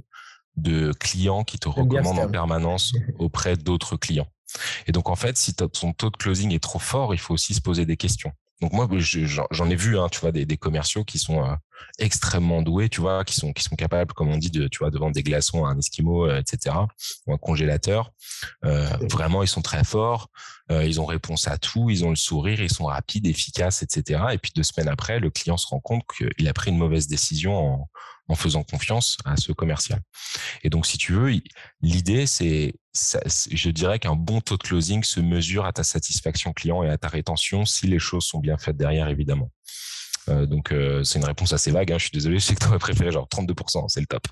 [0.56, 4.28] de clients qui te recommandent en permanence auprès d'autres clients.
[4.88, 7.54] Et donc en fait, si ton taux de closing est trop fort, il faut aussi
[7.54, 8.32] se poser des questions.
[8.62, 8.88] Donc moi,
[9.52, 11.54] j'en ai vu, hein, tu vois, des, des, commerciaux qui sont euh,
[12.00, 14.90] extrêmement doués, tu vois, qui sont qui sont capables, comme on dit, de tu vois,
[14.90, 16.76] de vendre des glaçons à un esquimau, euh, etc.,
[17.26, 18.12] ou un congélateur.
[18.66, 20.30] Euh, vraiment, ils sont très forts.
[20.72, 21.90] Euh, ils ont réponse à tout.
[21.90, 22.62] Ils ont le sourire.
[22.62, 24.22] Ils sont rapides, efficaces, etc.
[24.34, 27.08] Et puis deux semaines après, le client se rend compte qu'il a pris une mauvaise
[27.08, 27.90] décision en,
[28.28, 30.02] en faisant confiance à ce commercial.
[30.64, 31.42] Et donc, si tu veux,
[31.82, 36.84] l'idée, c'est, je dirais qu'un bon taux de closing se mesure à ta satisfaction client
[36.84, 39.52] et à ta rétention si les choses sont bien faites derrière, évidemment.
[40.30, 41.92] Euh, donc, euh, c'est une réponse assez vague.
[41.92, 41.98] Hein.
[41.98, 44.24] Je suis désolé, je sais que tu aurais préféré genre 32%, c'est le top.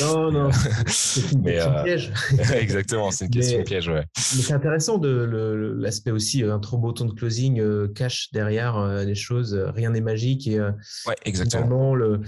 [0.00, 0.50] Non, non,
[0.86, 2.12] c'est une question euh, piège.
[2.54, 4.04] exactement, c'est une question piège, ouais.
[4.16, 9.14] Mais c'est intéressant de l'aspect aussi, un trop beau ton de closing cache derrière les
[9.14, 9.54] choses.
[9.74, 10.46] Rien n'est magique.
[10.46, 11.94] Et, ouais, exactement.
[11.94, 12.20] Le,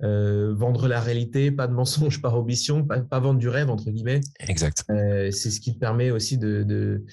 [0.00, 4.20] vendre la réalité, pas de mensonge par ambition, pas, pas, vendre du rêve, entre guillemets.
[4.40, 4.84] Exact.
[4.88, 7.04] c'est ce qui te permet aussi de, de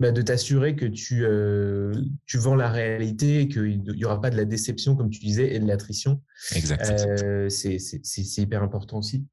[0.00, 1.92] bah, de t'assurer que tu, euh,
[2.24, 5.58] tu vends la réalité, qu'il n'y aura pas de la déception, comme tu disais, et
[5.58, 6.22] de l'attrition.
[6.54, 6.90] Exact.
[7.22, 9.26] Euh, c'est hyper important aussi.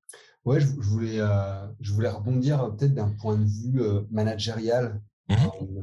[0.44, 5.02] Ouais, je, voulais, euh, je voulais rebondir peut-être d'un point de vue managérial.
[5.30, 5.36] Mmh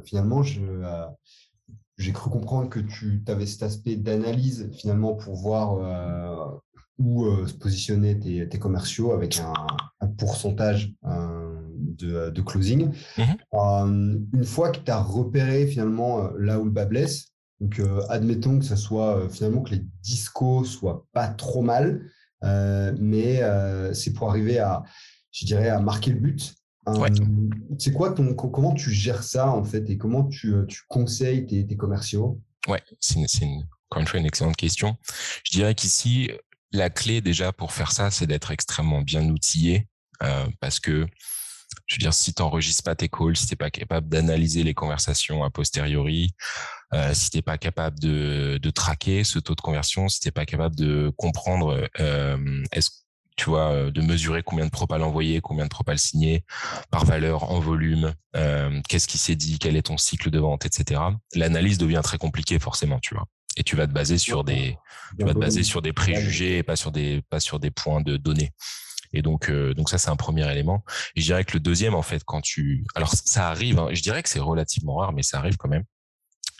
[0.04, 6.60] finalement, j'ai cru comprendre que tu avais cet aspect d'analyse finalement pour voir
[6.98, 9.52] où se positionner tes, tes, commerciaux avec un,
[10.00, 10.94] un pourcentage
[11.96, 12.90] de, de, closing.
[13.16, 13.22] Mmh
[13.54, 17.78] euh, une fois que tu as repéré finalement euh, là où le bas blesse, donc
[17.78, 22.10] euh, admettons que ce soit finalement que les discos soient pas trop mal,
[22.42, 23.40] mais
[23.94, 24.82] c'est pour arriver à,
[25.32, 26.54] je dirais, à marquer le but.
[27.78, 31.66] C'est quoi ton, comment tu gères ça en fait et comment tu, tu conseilles tes,
[31.66, 32.38] tes commerciaux?
[32.68, 33.18] Ouais, c'est
[33.90, 34.96] encore une fois une excellente question.
[35.44, 36.30] Je dirais qu'ici,
[36.74, 39.88] la clé déjà pour faire ça, c'est d'être extrêmement bien outillé
[40.22, 41.06] euh, parce que
[41.86, 44.62] je veux dire, si tu n'enregistres pas tes calls, si tu n'es pas capable d'analyser
[44.62, 46.34] les conversations a posteriori,
[46.92, 50.28] euh, si tu n'es pas capable de, de, traquer ce taux de conversion, si tu
[50.28, 52.90] n'es pas capable de comprendre, euh, est-ce
[53.36, 56.44] tu vois, euh, de mesurer combien de propales envoyés, combien de propales signés
[56.90, 60.66] par valeur, en volume, euh, qu'est-ce qui s'est dit, quel est ton cycle de vente,
[60.66, 61.00] etc.
[61.34, 63.26] L'analyse devient très compliquée forcément, tu vois.
[63.56, 64.76] Et tu vas te baser sur des,
[65.18, 68.00] tu vas te baser sur des préjugés et pas sur des, pas sur des points
[68.00, 68.52] de données.
[69.14, 70.84] Et donc, euh, donc ça, c'est un premier élément.
[71.14, 74.02] Et je dirais que le deuxième, en fait, quand tu, alors ça arrive, hein, je
[74.02, 75.84] dirais que c'est relativement rare, mais ça arrive quand même.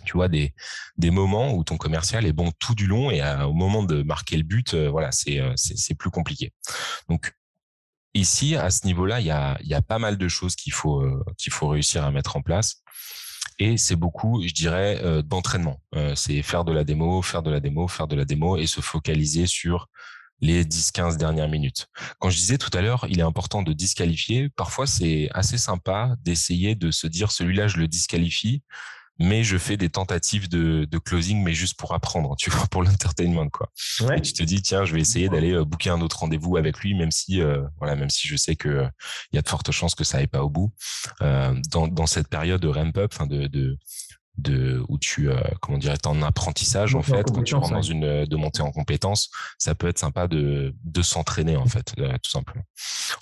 [0.04, 0.54] Tu vois des
[0.98, 4.36] des moments où ton commercial est bon tout du long et au moment de marquer
[4.36, 6.52] le but, euh, voilà, c'est euh, c'est plus compliqué.
[7.08, 7.32] Donc
[8.12, 10.74] ici, à ce niveau-là, il y a il y a pas mal de choses qu'il
[10.74, 11.02] faut
[11.38, 12.82] qu'il faut réussir à mettre en place.
[13.58, 15.80] Et c'est beaucoup, je dirais, d'entraînement.
[16.16, 18.80] c'est faire de la démo, faire de la démo, faire de la démo et se
[18.80, 19.88] focaliser sur
[20.40, 21.86] les 10-15 dernières minutes.
[22.18, 26.16] Quand je disais tout à l'heure, il est important de disqualifier, parfois c'est assez sympa
[26.22, 28.62] d'essayer de se dire celui-là, je le disqualifie,
[29.18, 33.48] mais je fais des tentatives de, closing, mais juste pour apprendre, tu vois, pour l'entertainment,
[33.48, 33.70] quoi.
[34.16, 36.78] Et tu te dis, tiens, je vais essayer d'aller euh, booker un autre rendez-vous avec
[36.80, 38.88] lui, même si, euh, voilà, même si je sais que euh,
[39.32, 40.72] il y a de fortes chances que ça aille pas au bout.
[41.20, 43.78] dans, dans cette période de ramp up, enfin de, de
[44.36, 48.04] de où tu euh, comment dire en apprentissage en fait quand tu rentres dans une
[48.04, 52.12] euh, de montée en compétence ça peut être sympa de de s'entraîner en fait euh,
[52.22, 52.64] tout simplement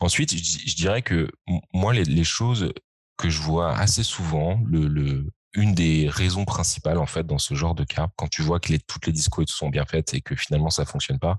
[0.00, 1.30] ensuite je, dirais que
[1.74, 2.72] moi les, les, choses
[3.18, 7.52] que je vois assez souvent le, le une des raisons principales en fait dans ce
[7.54, 10.22] genre de cas quand tu vois que les, toutes les discours sont bien faites et
[10.22, 11.38] que finalement ça fonctionne pas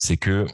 [0.00, 0.46] c'est que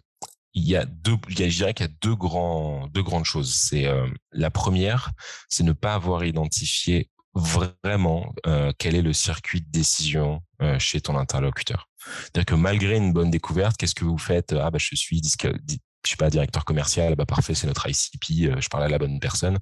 [0.54, 3.02] il y a deux, il y a, je dirais qu'il y a deux grands, deux
[3.02, 3.54] grandes choses.
[3.54, 3.86] C'est
[4.32, 5.12] la première,
[5.48, 11.00] c'est ne pas avoir identifié vraiment euh, quel est le circuit de décision euh, chez
[11.00, 11.88] ton interlocuteur?
[11.98, 15.20] C'est-à-dire que malgré une bonne découverte, qu'est-ce que vous faites Ah bah je suis
[16.04, 18.98] je suis pas directeur commercial, bah parfait, c'est notre ICP, euh, je parle à la
[18.98, 19.58] bonne personne.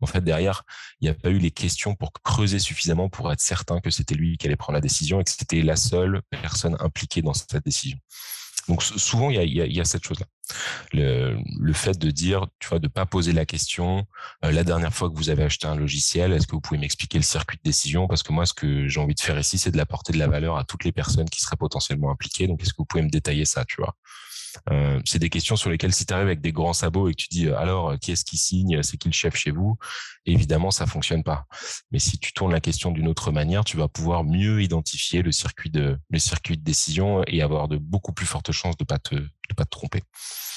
[0.00, 0.64] En fait, derrière,
[1.00, 4.14] il n'y a pas eu les questions pour creuser suffisamment pour être certain que c'était
[4.14, 7.64] lui qui allait prendre la décision et que c'était la seule personne impliquée dans cette
[7.64, 7.98] décision.
[8.68, 10.26] Donc souvent, il y a, cette chose-là.
[10.92, 14.06] Le, le, fait de dire, tu vois, de pas poser la question,
[14.44, 17.18] euh, la dernière fois que vous avez acheté un logiciel, est-ce que vous pouvez m'expliquer
[17.18, 18.06] le circuit de décision?
[18.08, 20.28] Parce que moi, ce que j'ai envie de faire ici, c'est de l'apporter de la
[20.28, 22.46] valeur à toutes les personnes qui seraient potentiellement impliquées.
[22.46, 23.96] Donc, est-ce que vous pouvez me détailler ça, tu vois?
[24.70, 27.22] Euh, c'est des questions sur lesquelles si tu arrives avec des grands sabots et que
[27.22, 29.76] tu dis alors qui est-ce qui signe, c'est qui le chef chez vous,
[30.26, 31.46] évidemment ça fonctionne pas.
[31.90, 35.32] Mais si tu tournes la question d'une autre manière, tu vas pouvoir mieux identifier le
[35.32, 38.98] circuit de le circuit de décision et avoir de beaucoup plus fortes chances de pas
[38.98, 40.02] te de pas te tromper.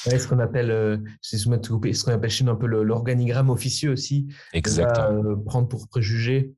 [0.06, 4.28] Ouais, ce qu'on appelle, euh, ce qu'on appelle chez nous un peu l'organigramme officieux aussi.
[4.54, 5.32] Exactement.
[5.32, 6.54] Euh, prendre pour préjugé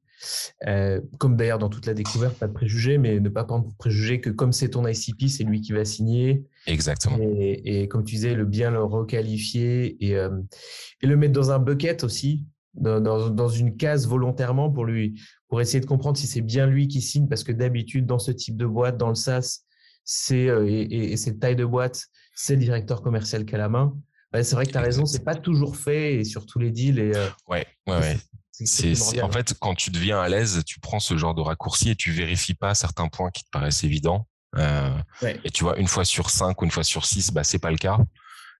[0.67, 3.75] euh, comme d'ailleurs dans toute la découverte, pas de préjugés, mais ne pas prendre pour
[3.75, 6.45] préjugé que comme c'est ton ICP, c'est lui qui va signer.
[6.67, 7.17] Exactement.
[7.19, 10.29] Et, comme tu disais, le bien le requalifier et, euh,
[11.01, 15.59] et le mettre dans un bucket aussi, dans, dans, une case volontairement pour lui, pour
[15.61, 18.57] essayer de comprendre si c'est bien lui qui signe, parce que d'habitude, dans ce type
[18.57, 19.61] de boîte, dans le SaaS,
[20.03, 23.69] c'est euh, et, et, cette taille de boîte, c'est le directeur commercial qui a la
[23.69, 23.95] main.
[24.33, 26.99] c'est vrai que tu as raison, c'est pas toujours fait et sur tous les deals.
[26.99, 27.11] Et,
[27.47, 28.17] ouais, ouais, ouais.
[28.65, 31.95] C'est en fait quand tu deviens à l'aise, tu prends ce genre de raccourci et
[31.95, 34.27] tu vérifies pas certains points qui te paraissent évidents.
[34.57, 34.97] Euh,
[35.43, 37.71] et tu vois, une fois sur cinq ou une fois sur six, bah c'est pas
[37.71, 37.99] le cas.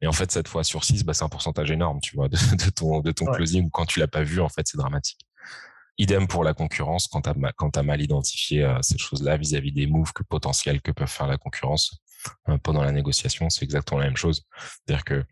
[0.02, 2.70] Et en fait, cette fois sur six, bah, c'est un pourcentage énorme, tu vois, de,
[2.70, 3.66] ton de ton closing.
[3.66, 5.20] Ou quand tu l'as pas vu, en fait, c'est dramatique.
[5.98, 7.30] Idem pour la concurrence quand tu
[7.80, 11.38] as, mal identifié euh, ces choses-là vis-à-vis des moves que potentiels que peuvent faire la
[11.38, 11.98] concurrence
[12.48, 14.46] euh, pendant la négociation, c'est exactement la même chose.
[14.86, 15.26] C'est-à-dire que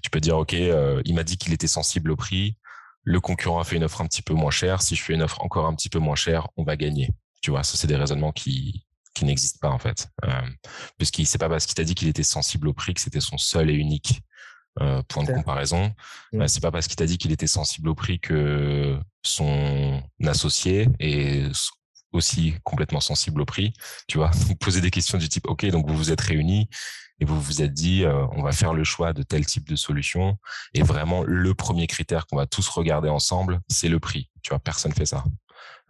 [0.00, 2.56] tu peux dire, ok, il m'a dit qu'il était sensible au prix
[3.04, 4.82] le concurrent a fait une offre un petit peu moins chère.
[4.82, 7.10] Si je fais une offre encore un petit peu moins chère, on va gagner.
[7.40, 10.08] Tu vois, ça, c'est des raisonnements qui, qui n'existent pas, en fait.
[10.24, 10.40] Euh,
[10.98, 13.38] puisqu'il c'est pas parce qu'il t'a dit qu'il était sensible au prix que c'était son
[13.38, 14.22] seul et unique
[14.80, 15.92] euh, point de comparaison.
[16.34, 20.88] Euh, c'est pas parce qu'il t'a dit qu'il était sensible au prix que son associé
[20.98, 21.52] est
[22.12, 23.72] aussi complètement sensible au prix.
[24.08, 26.68] Tu vois, poser des questions du type, OK, donc vous vous êtes réunis,
[27.22, 29.76] et vous vous êtes dit, euh, on va faire le choix de tel type de
[29.76, 30.38] solution.
[30.74, 34.28] Et vraiment, le premier critère qu'on va tous regarder ensemble, c'est le prix.
[34.42, 35.22] Tu vois, personne fait ça.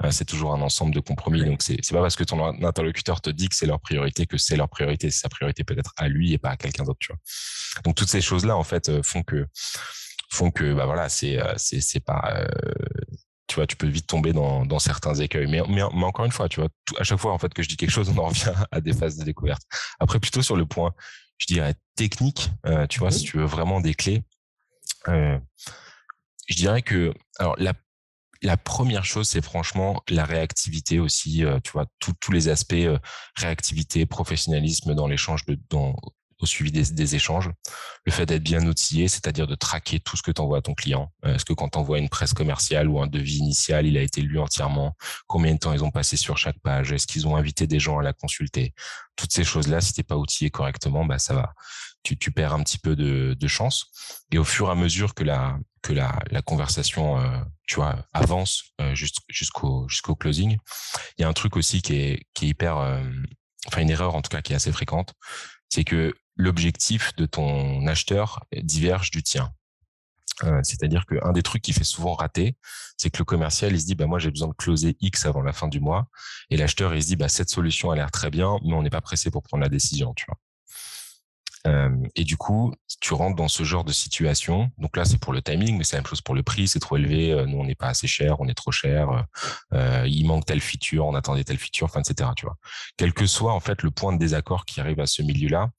[0.05, 1.43] Euh, c'est toujours un ensemble de compromis.
[1.43, 4.57] Donc, c'est pas parce que ton interlocuteur te dit que c'est leur priorité que c'est
[4.57, 5.11] leur priorité.
[5.11, 6.99] C'est sa priorité peut-être à lui et pas à quelqu'un d'autre.
[7.01, 7.83] Tu vois.
[7.85, 9.47] Donc, toutes ces choses-là, en fait, euh, font que
[10.31, 12.47] font que bah voilà, c'est c'est pas
[13.53, 15.47] tu vois, tu peux vite tomber dans, dans certains écueils.
[15.47, 17.77] Mais, mais, encore une fois, tu vois, à chaque fois en fait que je dis
[17.77, 19.61] quelque chose, on en revient à des phases de découverte.
[20.01, 20.95] Après, plutôt sur le point,
[21.37, 24.25] je dirais technique, euh, tu vois, si tu veux vraiment des clés,
[25.09, 25.39] euh,
[26.49, 27.75] je dirais que, alors la,
[28.41, 32.89] la première chose, c'est franchement la réactivité aussi, euh, tu vois, tous les aspects
[33.37, 35.95] réactivité, professionnalisme dans l'échange de, dans,
[36.43, 37.51] au suivi des, échanges.
[38.05, 40.75] Le fait d'être bien outillé, c'est-à-dire de traquer tout ce que tu envoies à ton
[40.75, 41.13] client.
[41.25, 44.03] Euh, est-ce que quand tu envoies une presse commerciale ou un devis initial, il a
[44.03, 44.97] été lu entièrement?
[45.29, 46.93] Combien de temps ils ont passé sur chaque page?
[46.93, 48.75] Est-ce qu'ils ont invité des gens à la consulter?
[49.15, 51.55] Toutes ces choses-là, si t'es pas outillé correctement, bah ça va.
[52.03, 53.87] Tu, perds un petit peu de, chance.
[54.33, 58.65] Et au fur et à mesure que la que la conversation, euh, tu vois, avance
[58.81, 58.95] euh,
[59.29, 60.59] jusqu'au jusqu'au closing,
[61.17, 62.77] il y a un truc aussi qui est qui est hyper,
[63.69, 65.15] enfin une erreur en tout cas qui est assez fréquente,
[65.73, 69.53] c'est que l'objectif de ton acheteur diverge du tien.
[70.45, 72.57] Euh, c'est-à-dire qu'un des trucs qui fait souvent rater,
[72.97, 75.43] c'est que le commercial, il se dit, bah, moi, j'ai besoin de closer X avant
[75.43, 76.09] la fin du mois.
[76.51, 78.91] Et l'acheteur, il se dit, bah, cette solution a l'air très bien, mais on n'est
[78.91, 80.39] pas pressé pour prendre la décision, tu vois.
[81.69, 84.73] Euh, et du coup, tu rentres dans ce genre de situation.
[84.79, 86.67] Donc là, c'est pour le timing, mais c'est la même chose pour le prix.
[86.67, 87.31] C'est trop élevé.
[87.31, 88.41] Euh, nous, on n'est pas assez cher.
[88.41, 89.27] On est trop cher.
[89.73, 91.07] Il manque telle feature.
[91.07, 92.31] On attendait telle feature, etc.
[92.35, 92.57] Tu vois.
[92.97, 95.71] Quel que soit en fait le point de désaccord qui arrive à ce milieu-là,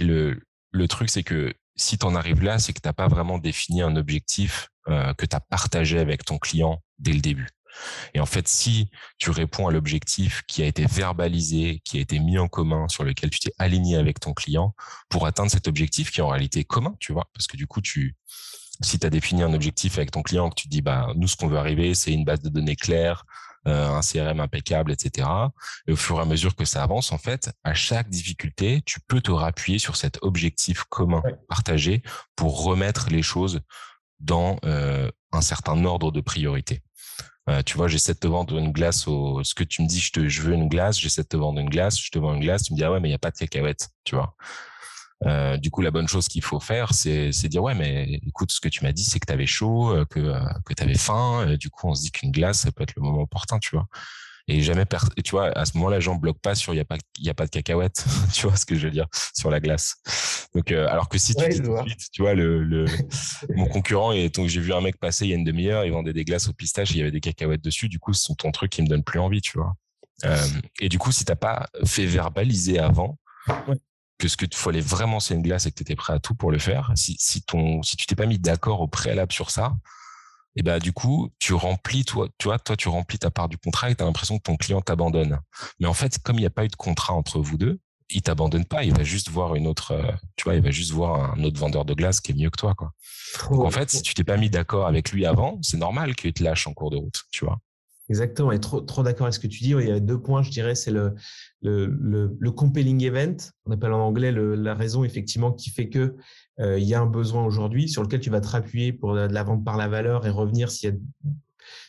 [0.00, 0.40] le,
[0.88, 3.82] truc, c'est que si tu en arrives là, c'est que tu n'as pas vraiment défini
[3.82, 7.48] un objectif que tu as partagé avec ton client dès le début.
[8.14, 12.18] Et en fait, si tu réponds à l'objectif qui a été verbalisé, qui a été
[12.18, 14.74] mis en commun, sur lequel tu t'es aligné avec ton client
[15.08, 17.80] pour atteindre cet objectif qui est en réalité commun, tu vois, parce que du coup,
[18.80, 21.36] si tu as défini un objectif avec ton client, que tu dis, bah, nous, ce
[21.36, 25.28] qu'on veut arriver, c'est une base de données claire, euh, un CRM impeccable, etc.
[25.86, 29.00] Et au fur et à mesure que ça avance, en fait, à chaque difficulté, tu
[29.00, 32.02] peux te rappuyer sur cet objectif commun partagé
[32.36, 33.60] pour remettre les choses
[34.20, 36.82] dans euh, un certain ordre de priorité.
[37.50, 40.00] Euh, tu vois, j'essaie de te vendre une glace au, ce que tu me dis,
[40.00, 42.34] je te, je veux une glace, j'essaie de te vendre une glace, je te vends
[42.34, 44.14] une glace, tu me dis, ah ouais, mais il n'y a pas de cacahuètes, tu
[44.14, 44.34] vois.
[45.24, 48.60] Euh, du coup, la bonne chose qu'il faut faire, c'est dire, ouais, mais écoute, ce
[48.60, 50.98] que tu m'as dit, c'est que tu avais chaud, euh, que, euh, que tu avais
[50.98, 51.56] faim.
[51.58, 53.86] du coup, on se dit qu'une glace, ça peut être le moment opportun, tu vois.
[54.46, 54.84] Et jamais
[55.24, 57.24] tu vois à ce moment-là les gens bloquent pas sur il y a pas il
[57.24, 59.96] y a pas de cacahuètes tu vois ce que je veux dire sur la glace.
[60.54, 62.84] Donc euh, alors que si tu dis tout de suite tu vois le, le
[63.56, 65.92] mon concurrent et donc j'ai vu un mec passer il y a une demi-heure il
[65.92, 68.34] vendait des glaces au pistache et il y avait des cacahuètes dessus du coup c'est
[68.34, 69.74] ton truc qui me donne plus envie tu vois.
[70.24, 70.46] Euh,
[70.78, 73.18] et du coup si t'as pas fait verbaliser avant
[74.18, 76.20] que ce que tu fallait vraiment c'est une glace et que tu étais prêt à
[76.20, 79.32] tout pour le faire si si ton si tu t'es pas mis d'accord au préalable
[79.32, 79.74] sur ça
[80.56, 83.58] et ben du coup, tu remplis toi, tu vois, toi tu remplis ta part du
[83.58, 85.40] contrat et tu as l'impression que ton client t'abandonne.
[85.80, 88.22] Mais en fait, comme il n'y a pas eu de contrat entre vous deux, il
[88.22, 89.94] t'abandonne pas, il va juste voir une autre,
[90.36, 92.58] tu vois, il va juste voir un autre vendeur de glace qui est mieux que
[92.58, 92.92] toi, quoi.
[93.50, 96.32] Donc en fait, si tu t'es pas mis d'accord avec lui avant, c'est normal qu'il
[96.32, 97.58] te lâche en cours de route, tu vois.
[98.10, 99.70] Exactement, et trop, trop d'accord avec ce que tu dis.
[99.70, 101.14] Il y a deux points, je dirais, c'est le,
[101.62, 106.14] le, le, compelling event, on appelle en anglais la raison effectivement qui fait que
[106.60, 109.20] euh, il y a un besoin aujourd'hui sur lequel tu vas te rappuyer pour de
[109.20, 110.96] la vente par la valeur et revenir s'il y a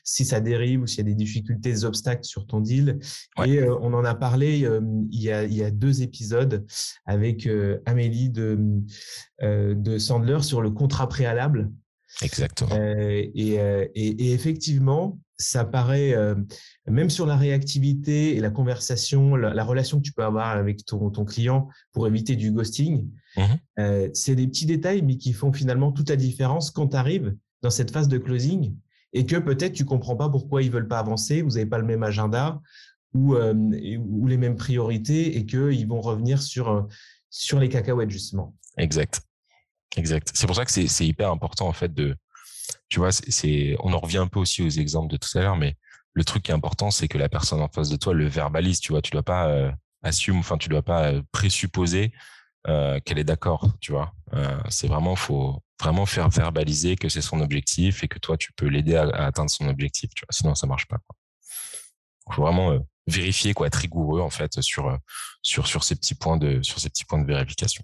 [0.06, 3.00] si ça dérive ou s'il y a des difficultés, des obstacles sur ton deal.
[3.44, 4.80] Et euh, on en a parlé euh,
[5.12, 6.66] il, y a, il, y a, deux épisodes
[7.06, 7.50] avec
[7.86, 8.58] Amélie de,
[9.42, 11.72] de Sandler sur le contrat préalable.
[12.22, 12.74] Exactement.
[12.74, 13.58] Et, et,
[13.96, 16.36] et, effectivement, ça paraît, euh,
[16.88, 21.10] même sur la réactivité et la conversation, la, relation que tu peux avoir avec ton,
[21.10, 23.42] ton client pour éviter du ghosting, mmh
[23.80, 27.36] euh, c'est des petits détails, mais qui font finalement toute la différence quand tu arrives
[27.62, 28.74] dans cette phase de closing
[29.12, 31.84] et que peut-être tu comprends pas pourquoi ils veulent pas avancer, vous n'avez pas le
[31.84, 32.62] même agenda
[33.14, 36.88] ou, euh, ou les mêmes priorités et qu'ils vont revenir sur,
[37.30, 38.56] sur les cacahuètes, justement.
[38.78, 39.22] Exact.
[39.98, 40.32] Exact.
[40.34, 42.16] C'est pour ça que c'est hyper important, en fait, de,
[43.80, 45.76] on en revient un peu aussi aux exemples de tout à l'heure, mais
[46.16, 48.80] le truc qui est important, c'est que la personne en face de toi le verbalise.
[48.80, 52.14] Tu vois, dois pas euh, assume, enfin, tu dois pas euh, présupposer
[52.68, 53.68] euh, qu'elle est d'accord.
[53.82, 54.14] Tu vois,
[54.70, 58.68] c'est vraiment, faut vraiment faire verbaliser que c'est son objectif et que toi, tu peux
[58.68, 60.10] l'aider à, atteindre son objectif.
[60.30, 60.98] Sinon ça marche pas.
[62.30, 67.84] Il faut vraiment vérifier, quoi, être rigoureux en fait sur ces petits points de vérification.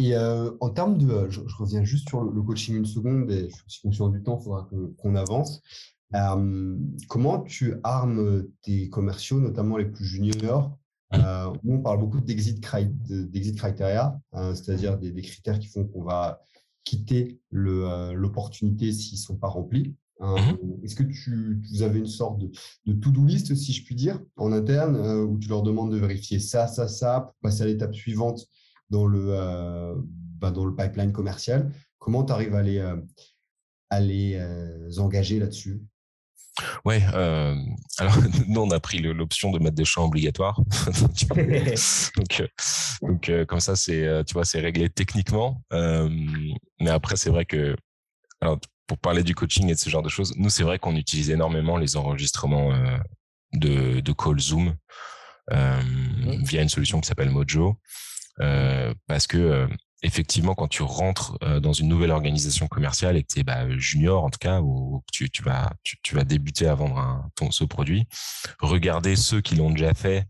[0.00, 3.50] Et euh, en termes de, euh, je, reviens juste sur le, coaching une seconde, et
[3.50, 5.62] je suis conscient du temps, il faudra qu'on avance.
[6.14, 6.76] Euh,
[7.08, 10.76] comment tu armes tes commerciaux, notamment les plus juniors
[11.14, 16.40] euh, On parle beaucoup d'exit criteria, hein, c'est-à-dire des, critères qui font qu'on va
[16.84, 19.94] quitter l'opportunité s'ils ne sont pas remplis.
[20.20, 20.36] Hein.
[20.36, 22.50] Mmh est-ce que tu, vous avez une sorte de,
[22.86, 26.38] de to-do list, si je puis dire, en interne, où tu leur demandes de vérifier
[26.38, 28.48] ça, ça, ça, pour passer à l'étape suivante
[28.90, 29.94] dans le, euh,
[30.38, 31.72] bah, dans le pipeline commercial.
[31.98, 32.96] Comment tu arrives à les, euh,
[33.88, 35.80] à les euh, engager là-dessus?
[36.84, 37.02] Ouais,
[37.98, 38.16] alors
[38.48, 40.60] nous on a pris l'option de mettre des champs obligatoires.
[42.16, 42.42] donc,
[43.02, 45.62] donc comme ça c'est tu vois c'est réglé techniquement.
[45.70, 47.76] mais après c'est vrai que
[48.40, 50.96] alors, pour parler du coaching et de ce genre de choses, nous c'est vrai qu'on
[50.96, 52.72] utilise énormément les enregistrements
[53.52, 54.74] de, de call Zoom
[55.50, 56.42] mmh.
[56.42, 57.78] via une solution qui s'appelle Mojo.
[58.40, 59.66] Euh, parce que euh,
[60.02, 63.68] effectivement, quand tu rentres euh, dans une nouvelle organisation commerciale et que tu es bah,
[63.78, 65.70] junior, en tout cas, ou tu, tu, vas,
[66.24, 68.06] débuter à vendre ce produit,
[68.60, 70.26] regarder ceux qui l'ont déjà fait,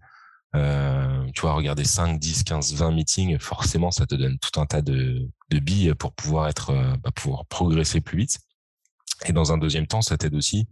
[0.53, 4.83] tu vois, regarder 5, 10, 15, 20 meetings, forcément, ça te donne tout un tas
[4.83, 8.38] de, billes pour pouvoir être, bah, pour progresser plus vite.
[9.27, 10.66] Et dans un deuxième temps, ça t'aide aussi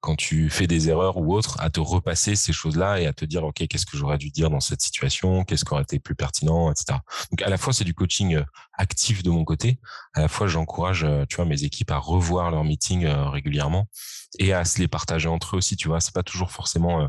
[0.00, 3.24] quand tu fais des erreurs ou autres, à te repasser ces choses-là et à te
[3.24, 5.44] dire, OK, qu'est-ce que j'aurais dû dire dans cette situation?
[5.44, 6.98] Qu'est-ce qui aurait été plus pertinent, etc.
[7.30, 9.80] Donc, à la fois, c'est du coaching euh, actif de mon côté.
[10.14, 13.88] À la fois, j'encourage, euh, tu vois, mes équipes à revoir leurs meetings euh, régulièrement
[14.38, 16.00] et à se les partager entre eux aussi, tu vois.
[16.00, 17.08] C'est pas toujours forcément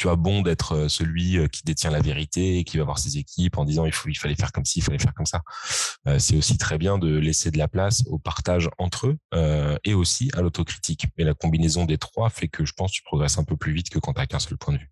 [0.00, 2.98] tu vois, bon d'être euh, celui euh, qui détient la vérité et qui va voir
[2.98, 5.42] ses équipes en disant il fallait faire comme ci, il fallait faire comme ça.
[6.08, 9.18] Euh, c'est aussi très bien de laisser de la place au partage entre eux
[9.84, 11.06] et aussi à l'autocritique.
[11.18, 13.74] Et la combinaison des trois fait que je pense que tu progresses un peu plus
[13.74, 14.90] vite que quand tu n'as qu'un seul point de vue.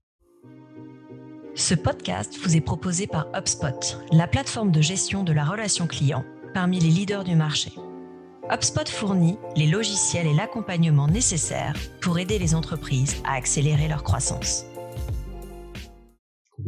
[1.55, 6.25] Ce podcast vous est proposé par HubSpot, la plateforme de gestion de la relation client
[6.53, 7.73] parmi les leaders du marché.
[8.51, 14.64] HubSpot fournit les logiciels et l'accompagnement nécessaires pour aider les entreprises à accélérer leur croissance.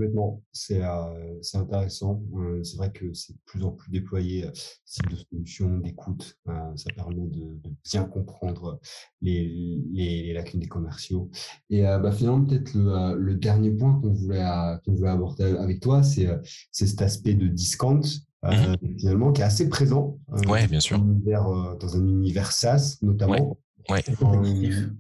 [0.00, 2.22] Complètement, c'est euh, intéressant.
[2.34, 4.50] Euh, c'est vrai que c'est de plus en plus déployé, euh,
[4.86, 6.38] type de solution, d'écoute.
[6.48, 8.80] Euh, ça permet de, de, bien comprendre
[9.20, 11.30] les, les, lacunes des commerciaux.
[11.68, 14.42] Et bah, finalement, peut-être le, le, dernier point qu'on voulait,
[14.86, 16.30] qu'on voulait aborder avec toi, c'est
[16.70, 18.00] cet aspect de discount.
[18.42, 20.98] Mmh finalement, qui est assez présent ouais, bien sûr.
[20.98, 23.50] Dans, un univers SaaS, notamment.
[23.50, 23.56] Ouais.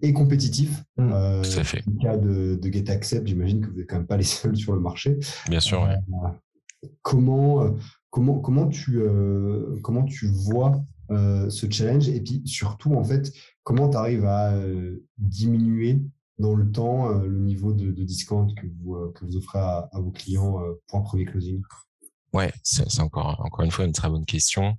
[0.02, 0.82] Et compétitif.
[0.96, 1.10] Mmh.
[1.12, 1.82] Euh, Tout à fait.
[1.86, 4.72] le cas de, de GetAccept, j'imagine que vous n'êtes quand même pas les seuls sur
[4.74, 5.18] le marché.
[5.48, 5.96] Bien sûr, ouais.
[6.24, 6.28] Euh,
[7.02, 7.70] comment, euh,
[8.10, 12.08] comment, comment, tu, euh, comment tu vois euh, ce challenge?
[12.08, 13.32] Et puis surtout, en fait,
[13.64, 14.54] comment tu arrives à
[15.18, 16.00] diminuer
[16.38, 20.00] dans le temps le niveau de, de discount que vous, que vous offrez à, à
[20.00, 21.60] vos clients pour un premier closing?
[22.32, 24.76] Ouais, c'est encore, encore une fois une très bonne question.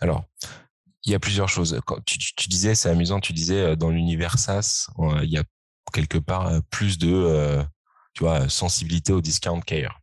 [0.00, 0.24] alors,
[1.04, 1.80] il y a plusieurs choses.
[1.86, 4.88] Quand tu, tu, disais, c'est amusant, tu disais euh, dans l'univers SaaS,
[5.22, 5.44] il y a
[5.92, 7.62] quelque part euh, plus de euh,
[8.14, 10.00] tu vois, sensibilité au discount care.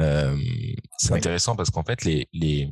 [0.00, 0.38] Euh,
[0.98, 2.70] c'est intéressant parce qu'en fait, les, les,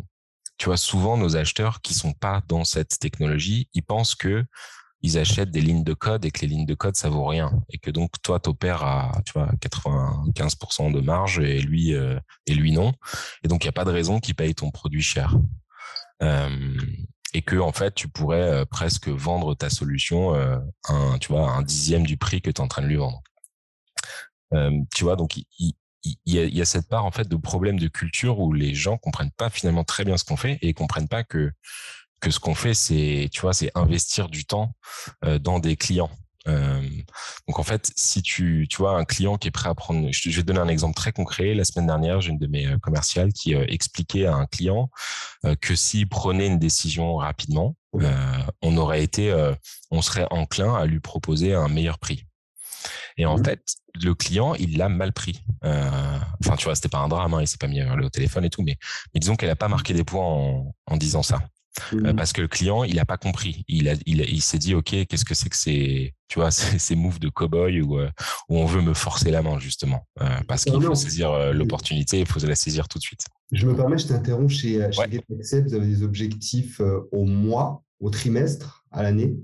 [0.58, 4.44] tu vois, souvent nos acheteurs qui sont pas dans cette technologie, ils pensent que
[5.04, 7.52] ils achètent des lignes de code et que les lignes de code, ça vaut rien.
[7.68, 12.18] Et que donc, toi, tu opères à tu vois, 95% de marge et lui, euh,
[12.46, 12.94] et lui non.
[13.42, 15.36] Et donc, il n'y a pas de raison qu'il paye ton produit cher.
[16.22, 16.78] Euh,
[17.34, 20.34] et que, en fait, tu pourrais euh, presque vendre ta solution
[20.88, 23.22] un, tu vois, un dixième du prix que tu es en train de lui vendre.
[24.94, 25.74] tu vois, donc, il,
[26.26, 29.50] y, a, cette part en fait de problème de culture où les gens comprennent pas
[29.50, 31.52] finalement très bien ce qu'on fait et comprennent pas que
[32.30, 34.74] ce qu'on fait, c'est, tu c'est investir du temps
[35.24, 36.10] euh, dans des clients.
[36.46, 36.82] Euh,
[37.48, 40.28] donc en fait, si tu, tu vois un client qui est prêt à prendre, je,
[40.28, 41.54] vais te donner un exemple très concret.
[41.54, 44.90] La semaine dernière, j'ai une de mes euh, commerciales qui expliquait à un client
[45.60, 47.76] que s'il prenait une décision rapidement,
[48.62, 49.32] on aurait été,
[49.90, 52.24] on serait enclin à lui proposer un meilleur prix.
[53.16, 53.44] Et en mmh.
[53.44, 53.60] fait,
[54.02, 55.44] le client, il l'a mal pris.
[55.62, 58.50] enfin, tu vois, c'était pas un drame, hein, il s'est pas mis au téléphone et
[58.50, 58.78] tout, mais,
[59.14, 61.42] disons qu'elle a pas marqué des points en, en disant ça.
[61.92, 62.16] Euh, mmh.
[62.16, 63.64] parce que le client, il n'a pas compris.
[63.68, 66.94] Il, a, il, il s'est dit, OK, qu'est-ce que c'est que ces, tu vois, ces,
[66.94, 68.10] moves de cow-boy où, euh,
[68.48, 70.06] où, on veut me forcer la main, justement.
[70.20, 73.26] Euh, parce qu'il faut saisir l'opportunité, il faut la saisir tout de suite.
[73.52, 75.22] Je me permets, je t'interromps chez, chez.
[75.28, 76.80] Vous avez des objectifs
[77.12, 79.34] au mois, au trimestre, à l'année?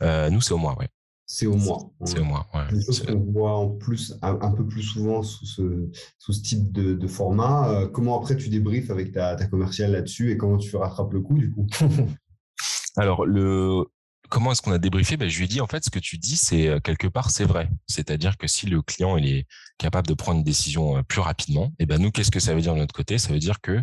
[0.00, 0.86] Nous, c'est au mois, oui.
[1.34, 1.90] C'est au mois.
[2.04, 2.72] C'est au mois, ouais.
[2.72, 6.70] Des choses qu'on voit en plus, un, peu plus souvent sous ce, sous ce type
[6.70, 7.68] de, format.
[7.70, 11.20] Euh, comment après tu débriefes avec ta, ta commerciale là-dessus et comment tu rattrapes le
[11.20, 11.66] coup du coup?
[12.96, 13.84] Alors, le,
[14.28, 15.16] comment est-ce qu'on a débriefé?
[15.16, 17.30] Ben, Je lui ai dit, en fait, ce que tu dis, c'est euh, quelque part,
[17.30, 17.68] c'est vrai.
[17.88, 21.72] C'est-à-dire que si le client il est capable de prendre une décision euh, plus rapidement,
[21.80, 23.18] et eh ben nous, qu'est-ce que ça veut dire de notre côté?
[23.18, 23.80] Ça veut dire que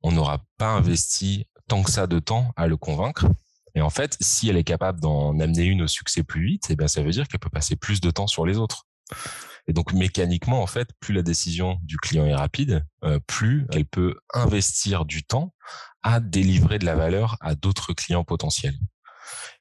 [0.00, 3.26] on n'aura pas investi tant que ça de temps à le convaincre
[3.74, 6.76] et en fait, si elle est capable d'en amener une au succès plus vite, eh
[6.76, 8.86] bien, ça veut dire qu'elle peut passer plus de temps sur les autres.
[9.66, 13.86] Et donc mécaniquement, en fait, plus la décision du client est rapide, euh, plus elle
[13.86, 15.54] peut investir du temps
[16.02, 18.76] à délivrer de la valeur à d'autres clients potentiels.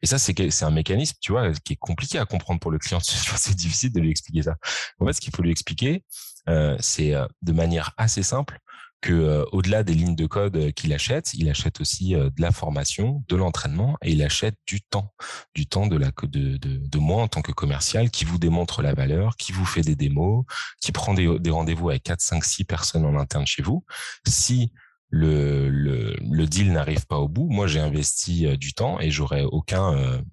[0.02, 3.00] Et ça, c'est un mécanisme, tu vois, qui est compliqué à comprendre pour le client.
[3.02, 4.58] C'est difficile de lui expliquer ça.
[5.00, 6.04] En fait, ce qu'il faut lui expliquer,
[6.50, 8.60] euh, c'est euh, de manière assez simple
[9.04, 12.42] que euh, au-delà des lignes de code euh, qu'il achète, il achète aussi euh, de
[12.42, 15.14] la formation, de l'entraînement et il achète du temps,
[15.54, 19.66] du temps de, moi en tant que commercial qui vous démontre la valeur, qui vous
[19.66, 20.46] fait des démos,
[20.82, 23.84] qui prend des, rendez-vous avec 4, 5, 6 personnes en interne chez vous.
[24.26, 24.72] Si
[25.10, 30.24] le, deal n'arrive pas au bout, moi j'ai investi du temps et j'aurai aucun,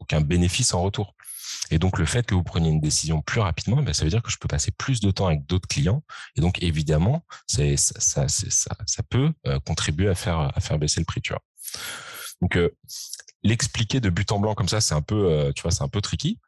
[0.00, 1.14] aucun bénéfice en retour.
[1.70, 4.22] Et donc, le fait que vous preniez une décision plus rapidement, ben, ça veut dire
[4.22, 6.02] que je peux passer plus de temps avec d'autres clients.
[6.36, 11.00] Et donc, évidemment, ça, ça, ça, ça, peut euh, contribuer à faire, à faire baisser
[11.00, 11.42] le prix, tu vois.
[12.40, 12.74] Donc, euh,
[13.42, 16.38] l'expliquer de but en blanc comme ça, c'est un peu, euh, un peu tricky.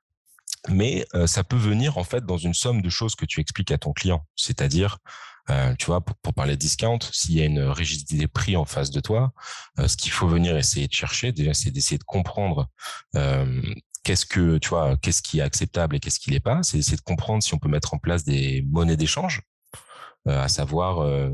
[0.68, 3.78] Mais ça peut venir en fait dans une somme de choses que tu expliques à
[3.78, 4.26] ton client.
[4.36, 4.98] C'est-à-dire,
[5.78, 8.90] tu vois, pour, pour, parler discount, s'il y a une rigidité des prix en face
[8.90, 9.32] de toi,
[9.78, 12.68] ce qu'il faut venir essayer de chercher, déjà, c'est d'essayer de comprendre
[14.02, 16.62] qu'est-ce que tu vois, qu'est-ce qui est acceptable et qu'est-ce qui n'est pas.
[16.62, 19.42] C'est de comprendre si on peut mettre en place des monnaies d'échange
[20.28, 21.30] à savoir, euh,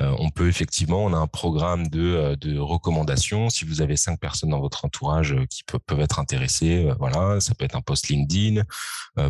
[0.00, 3.50] euh, on peut effectivement, on a un programme de, de recommandations.
[3.50, 7.64] Si vous avez cinq personnes dans votre entourage qui peuvent, être intéressées, voilà, ça peut
[7.64, 8.62] être un post LinkedIn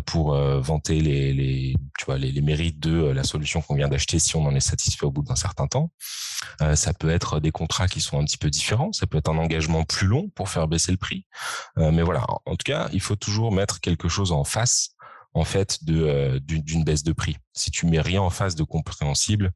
[0.05, 4.35] pour vanter les, les, tu vois, les, mérites de la solution qu'on vient d'acheter si
[4.35, 5.91] on en est satisfait au bout d'un certain temps.
[6.75, 8.93] ça peut être des contrats qui sont un petit peu différents.
[8.93, 11.25] Ça peut être un engagement plus long pour faire baisser le prix.
[11.77, 14.95] mais voilà, en tout cas, il faut toujours mettre quelque chose en face
[15.33, 17.37] en fait de euh, d'une baisse de prix.
[17.53, 19.51] Si tu mets rien en face de compréhensible,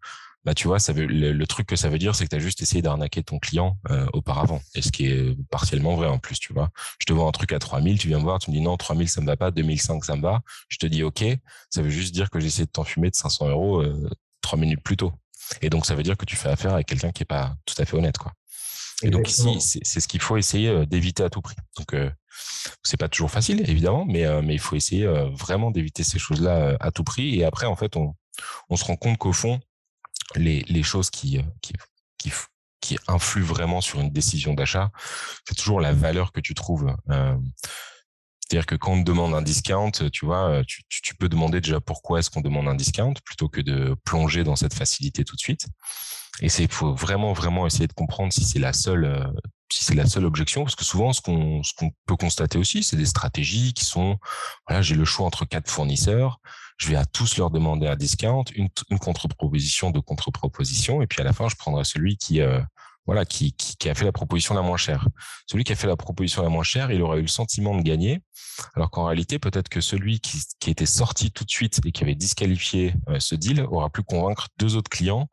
[0.46, 2.40] bah tu vois, ça veut, le, truc que ça veut dire, c'est que tu as
[2.40, 4.62] juste essayé d'arnaquer ton client euh, auparavant.
[4.76, 6.70] Et ce qui est partiellement vrai en plus, tu vois.
[7.00, 8.76] Je te vends un truc à 3000, tu viens me voir, tu me dis non,
[8.76, 10.42] 3000 ça me va pas, 2005 ça me va.
[10.68, 11.24] Je te dis ok,
[11.70, 14.10] ça veut juste dire que j'ai essayé de t'enfumer de 500 euros euh,
[14.42, 15.14] trois minutes plus tôt.
[15.62, 17.76] Et donc ça veut dire que tu fais affaire avec quelqu'un qui est pas tout
[17.78, 18.34] à fait honnête, quoi.
[19.04, 21.56] Et donc ici, c'est ce qu'il faut essayer d'éviter à tout prix.
[21.78, 21.94] Donc
[22.84, 26.20] c'est pas toujours facile, évidemment, mais, euh, mais il faut essayer euh, vraiment d'éviter ces
[26.20, 27.40] choses-là euh, à tout prix.
[27.40, 28.16] Et après, en fait, on,
[28.70, 29.60] on se rend compte qu'au fond,
[30.36, 31.74] les, les choses qui, qui,
[32.18, 32.32] qui,
[32.82, 34.92] qui, influent vraiment sur une décision d'achat,
[35.48, 36.96] c'est toujours la valeur que tu trouves.
[37.08, 41.80] C'est-à-dire que quand on te demande un discount, tu vois, tu, tu peux demander déjà
[41.80, 45.42] pourquoi est-ce qu'on demande un discount plutôt que de plonger dans cette facilité tout de
[45.42, 45.68] suite.
[46.42, 49.32] Et c'est faut vraiment vraiment essayer de comprendre si c'est la seule
[49.74, 51.62] si c'est la seule objection, parce que souvent, ce qu'on
[52.06, 54.18] peut constater aussi, c'est des stratégies qui sont,
[54.68, 56.40] voilà, j'ai le choix entre quatre fournisseurs,
[56.78, 58.70] je vais à tous leur demander un discount, une,
[59.00, 62.62] contre-proposition de contre-proposition, et puis à la fin, je prendrai celui qui, euh,
[63.06, 65.08] voilà, qui, qui, a fait la proposition la moins chère.
[65.48, 67.82] Celui qui a fait la proposition la moins chère, il aura eu le sentiment de
[67.82, 68.22] gagner,
[68.76, 72.04] alors qu'en réalité, peut-être que celui qui, qui était sorti tout de suite et qui
[72.04, 75.30] avait disqualifié euh, ce deal aura pu convaincre deux autres clients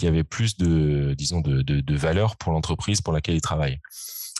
[0.00, 3.80] qui avait plus de, disons, de, de, de valeur pour l'entreprise pour laquelle il travaille.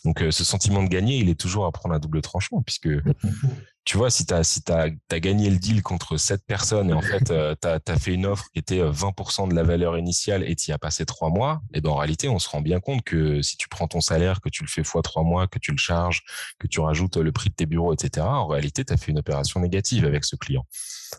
[0.07, 2.89] Donc, ce sentiment de gagner, il est toujours à prendre à double tranchant, puisque
[3.85, 7.03] tu vois, si tu as, si as, gagné le deal contre sept personnes et en
[7.03, 10.43] fait, euh, tu as, fait une offre qui était 20% euh, de la valeur initiale
[10.49, 12.81] et tu y as passé trois mois, et ben en réalité, on se rend bien
[12.81, 15.59] compte que si tu prends ton salaire, que tu le fais fois trois mois, que
[15.59, 16.23] tu le charges,
[16.59, 19.19] que tu rajoutes le prix de tes bureaux, etc., en réalité, tu as fait une
[19.19, 20.65] opération négative avec ce client.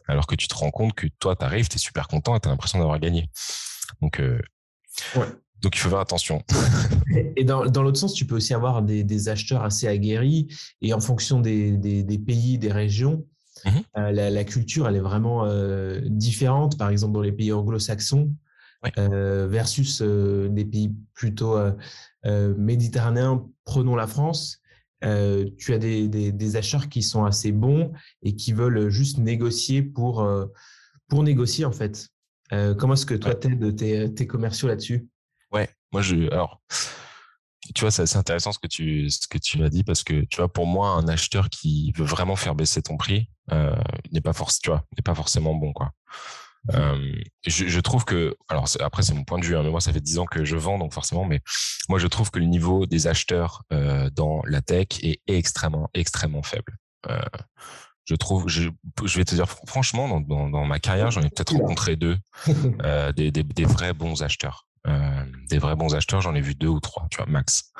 [0.08, 2.40] Alors que tu te rends compte que toi, tu arrives, tu es super content et
[2.40, 3.30] tu as l'impression d'avoir gagné.
[4.02, 4.40] Donc, euh,
[5.16, 5.26] ouais.
[5.62, 6.42] Donc, il faut faire attention.
[7.36, 10.48] Et dans, dans l'autre sens, tu peux aussi avoir des, des, acheteurs assez aguerris
[10.82, 13.26] et en fonction des, des, des pays, des régions,
[13.66, 16.78] mmh euh, la, la, culture, elle est vraiment euh, différente.
[16.80, 18.34] Par exemple, dans les pays anglo-saxons
[18.98, 24.60] euh, versus euh, des pays plutôt euh, méditerranéens, prenons la France.
[25.02, 27.92] tu as des, des, des, acheteurs qui sont assez bons
[28.24, 30.28] et qui veulent juste négocier pour,
[31.08, 32.10] pour négocier, en fait.
[32.78, 35.08] Comment est-ce que toi, t'aides tes, tes commerciaux là-dessus?
[35.52, 36.32] Ouais, moi je.
[36.32, 36.62] Alors,
[37.76, 40.26] tu vois, c'est assez intéressant ce que tu ce que tu as dit parce que
[40.26, 43.76] tu vois, pour moi, un acheteur qui veut vraiment faire baisser ton prix euh,
[44.12, 45.92] n'est pas tu vois, pas forcément bon, quoi.
[46.74, 49.82] Euh, je, je, trouve que, alors après c'est mon point de vue, hein, mais moi
[49.82, 51.42] ça fait dix ans que je vends, donc forcément, mais
[51.90, 56.44] moi je trouve que le niveau des acheteurs euh, dans la tech est extrêmement, extrêmement
[56.44, 56.78] faible.
[57.10, 57.20] Euh,
[58.12, 58.70] je trouve, je,
[59.06, 62.18] je, vais te dire franchement, dans, dans, dans ma carrière, j'en ai peut-être rencontré deux,
[62.84, 64.68] euh, des, des, des, vrais bons acheteurs.
[64.86, 67.72] Euh, des vrais bons acheteurs, j'en ai vu deux ou trois, tu vois, max.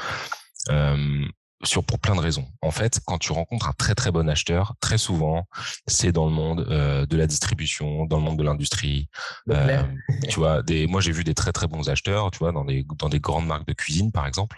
[0.70, 1.26] Euh,
[1.64, 2.48] sur pour plein de raisons.
[2.62, 5.48] En fait, quand tu rencontres un très très bon acheteur, très souvent,
[5.86, 9.10] c'est dans le monde euh, de la distribution, dans le monde de l'industrie.
[9.50, 9.84] Euh,
[10.30, 12.86] tu vois, des, moi j'ai vu des très très bons acheteurs, tu vois, dans des
[12.98, 14.58] dans des grandes marques de cuisine par exemple.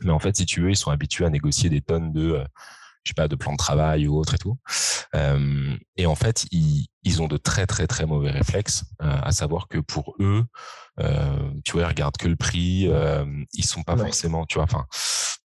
[0.00, 2.44] Mais en fait, si tu veux, ils sont habitués à négocier des tonnes de
[3.04, 4.58] je sais pas, de plan de travail ou autre et tout.
[5.14, 9.32] Euh, et en fait, ils, ils, ont de très très très mauvais réflexes, euh, à
[9.32, 10.44] savoir que pour eux,
[11.00, 12.90] euh, tu vois, ils regardent que le prix,
[13.54, 14.86] ils sont pas forcément, tu vois, enfin,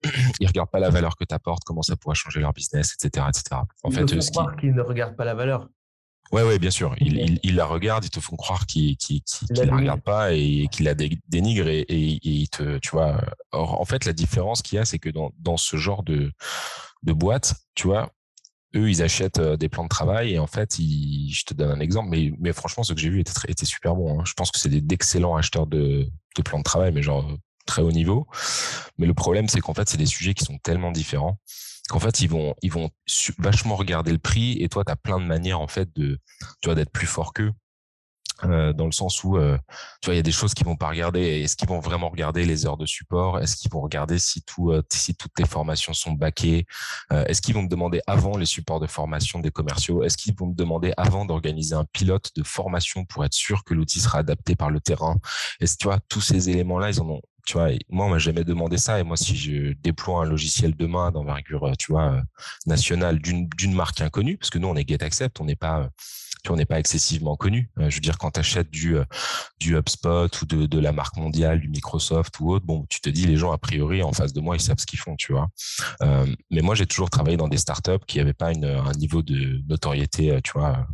[0.40, 3.26] ils regardent pas la valeur que tu apportes, comment ça pourrait changer leur business, etc.,
[3.28, 3.62] etc.
[3.82, 5.68] En ils fait, ce croire qu'ils ne regardent pas la valeur.
[6.32, 6.94] Ouais, ouais, bien sûr.
[6.98, 10.32] Ils, ils, ils, la regardent, ils te font croire qu'ils qu qu la regardent pas
[10.32, 13.22] et qu'ils la dénigrent et, et, et, ils te, tu vois.
[13.50, 16.32] Or, en fait, la différence qu'il y a, c'est que dans, dans ce genre de,
[17.02, 18.12] de boîtes, tu vois,
[18.74, 21.80] eux, ils achètent euh, des plans de travail et en fait, je te donne un
[21.80, 24.20] exemple, mais, franchement, ce que j'ai vu était, super bon.
[24.20, 24.24] Hein.
[24.24, 26.08] Je pense que c'est d'excellents acheteurs de,
[26.44, 27.30] plans de travail, mais genre
[27.66, 28.26] très haut niveau.
[28.98, 31.38] Mais le problème, c'est qu'en fait, c'est des sujets qui sont tellement différents
[31.88, 32.54] qu'en fait, ils vont,
[33.38, 36.18] vachement regarder le prix et toi, tu as plein de manières, en fait, de,
[36.64, 37.52] d'être plus fort qu'eux.
[38.44, 39.56] Euh, dans le sens où euh,
[40.00, 41.42] tu vois il y a des choses qu'ils vont pas regarder.
[41.42, 43.38] Est-ce qu'ils vont vraiment regarder les heures de support?
[43.38, 46.66] Est-ce qu'ils vont regarder si tout euh, si toutes les formations sont baquées?
[47.10, 50.02] Est-ce qu'ils vont me demander avant les supports de formation des commerciaux?
[50.02, 53.74] Est-ce qu'ils vont me demander avant d'organiser un pilote de formation pour être sûr que
[53.74, 55.18] l'outil sera adapté par le terrain?
[55.60, 58.18] Est-ce tu vois tous ces éléments là ils en ont tu vois, moi, on m'a
[58.18, 59.00] jamais demandé ça.
[59.00, 62.22] Et moi, si je déploie un logiciel demain d'envergure, tu vois,
[62.66, 65.90] nationale d'une marque inconnue, parce que nous, on est GetAccept, on n'est pas
[66.50, 67.70] on n'est pas excessivement connu.
[67.78, 69.04] Euh, je veux dire, quand tu achètes du, euh,
[69.60, 73.08] du HubSpot ou de, de, la marque mondiale, du Microsoft ou autre, bon, tu te
[73.08, 75.32] dis, les gens, a priori, en face de moi, ils savent ce qu'ils font, tu
[75.32, 75.48] vois.
[76.02, 79.60] Euh, mais moi, j'ai toujours travaillé dans des startups qui n'avaient pas un niveau de
[79.68, 80.86] notoriété, tu vois,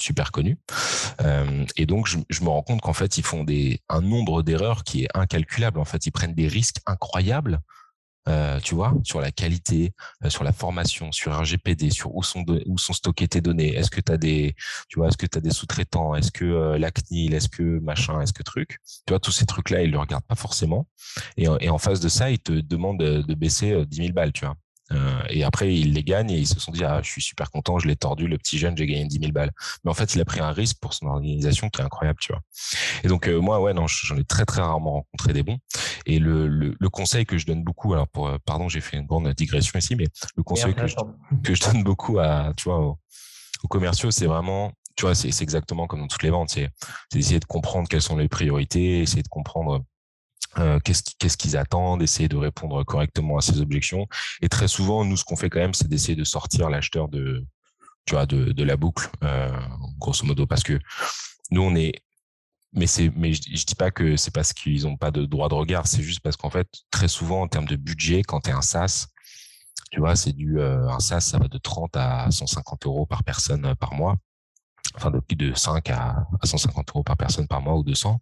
[0.00, 0.58] super connu.
[1.76, 4.84] Et donc, je, je, me rends compte qu'en fait, ils font des, un nombre d'erreurs
[4.84, 5.78] qui est incalculable.
[5.78, 7.60] En fait, ils prennent des risques incroyables
[8.28, 9.92] euh, tu vois, sur la qualité,
[10.24, 13.74] euh, sur la formation, sur RGPD, sur où sont, où sont stockées tes données.
[13.74, 14.54] Est-ce que tu as des,
[14.88, 16.14] tu vois, est-ce que tu des sous-traitants?
[16.14, 17.34] Est-ce que euh, la CNIL?
[17.34, 18.20] Est-ce que machin?
[18.20, 18.78] Est-ce que truc?
[19.06, 20.86] Tu vois, tous ces trucs-là, ils le regardent pas forcément.
[21.36, 24.44] Et, et, en face de ça, ils te demandent de baisser 10 000 balles, tu
[24.44, 24.56] vois.
[24.92, 27.50] Euh, et après, ils les gagnent et ils se sont dit, ah, je suis super
[27.50, 29.52] content, je l'ai tordu, le petit jeune, j'ai gagné 10 000 balles.
[29.84, 32.32] Mais en fait, il a pris un risque pour son organisation qui est incroyable, tu
[32.32, 32.42] vois.
[33.04, 35.58] Et donc, euh, moi, ouais, non, j'en ai très, très rarement rencontré des bons.
[36.06, 38.96] Et le, le, le, conseil que je donne beaucoup, alors, pour, euh, pardon, j'ai fait
[38.96, 40.96] une grande digression ici, mais le conseil que je,
[41.44, 42.98] que je, donne beaucoup à, tu vois, aux,
[43.62, 46.70] aux commerciaux, c'est vraiment, tu vois, c'est exactement comme dans toutes les ventes, c'est
[47.14, 49.84] essayer de comprendre quelles sont les priorités, essayer de comprendre
[50.58, 54.06] euh, qu'est-ce qu'ils attendent, essayer de répondre correctement à ces objections.
[54.42, 57.44] Et très souvent, nous, ce qu'on fait quand même, c'est d'essayer de sortir l'acheteur de,
[58.04, 59.50] tu vois, de, de la boucle, euh,
[59.98, 60.78] grosso modo, parce que
[61.50, 62.02] nous, on est,
[62.72, 65.54] mais c'est, mais je, dis pas que c'est parce qu'ils ont pas de droit de
[65.54, 68.52] regard, c'est juste parce qu'en fait, très souvent, en termes de budget, quand tu es
[68.52, 69.08] un SaaS,
[69.90, 73.24] tu vois, c'est du, euh, un SaaS, ça va de 30 à 150 euros par
[73.24, 74.16] personne euh, par mois
[74.94, 78.20] enfin depuis de 5 à, 150 euros par personne par mois ou 200.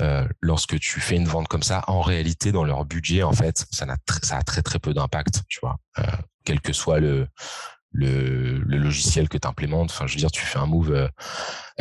[0.00, 3.66] Euh, lorsque tu fais une vente comme ça, en réalité, dans leur budget, en fait,
[3.70, 5.76] ça, a, ça a très très peu d'impact, tu vois.
[5.98, 6.02] Euh,
[6.44, 7.28] quel que soit le,
[7.92, 11.08] le, le logiciel que tu implémentes, enfin, je veux dire, tu fais un move euh,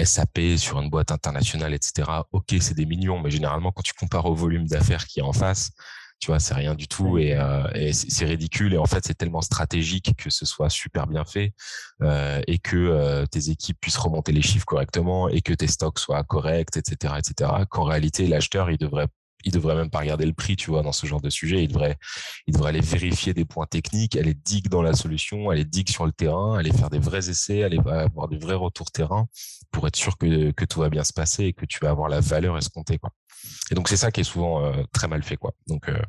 [0.04, 2.10] SAP sur une boîte internationale, etc.
[2.32, 5.34] Ok, c'est des millions, mais généralement, quand tu compares au volume d'affaires qui est en
[5.34, 5.72] face,
[6.20, 7.38] Tu vois, c'est rien du tout et,
[7.76, 8.74] et c'est ridicule.
[8.74, 11.54] Et en fait, c'est tellement stratégique que ce soit super bien fait
[12.48, 16.76] et que tes équipes puissent remonter les chiffres correctement et que tes stocks soient corrects,
[16.76, 17.52] etc., etc.
[17.70, 19.08] Qu'en réalité, l'acheteur, il devrait
[19.46, 21.64] il devrait même pas regarder le prix, tu vois, dans ce genre de sujet.
[21.64, 21.98] Il devrait,
[22.48, 26.06] il devrait aller vérifier des points techniques, aller dig dans la solution, aller dig sur
[26.06, 29.28] le terrain, aller faire des vrais essais, aller avoir des vrais retours terrain
[29.72, 32.10] pour être sûr que, que tout va bien se passer et que tu vas avoir
[32.10, 33.12] la valeur escomptée, quoi.
[33.72, 35.54] Et donc, c'est ça qui est souvent euh, très mal fait, quoi.
[35.68, 36.00] Donc, euh,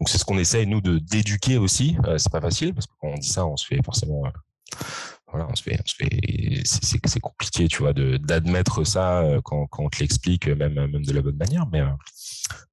[0.00, 1.96] donc c'est ce qu'on essaye, nous, de d'éduquer aussi.
[2.06, 4.22] Euh, c'est pas facile parce que quand on dit ça, on se fait forcément
[5.30, 5.80] voilà, on se fait,
[6.64, 11.22] c'est compliqué, tu vois, d'admettre ça quand, quand, on te l'explique, même, même de la
[11.22, 11.80] bonne manière, mais,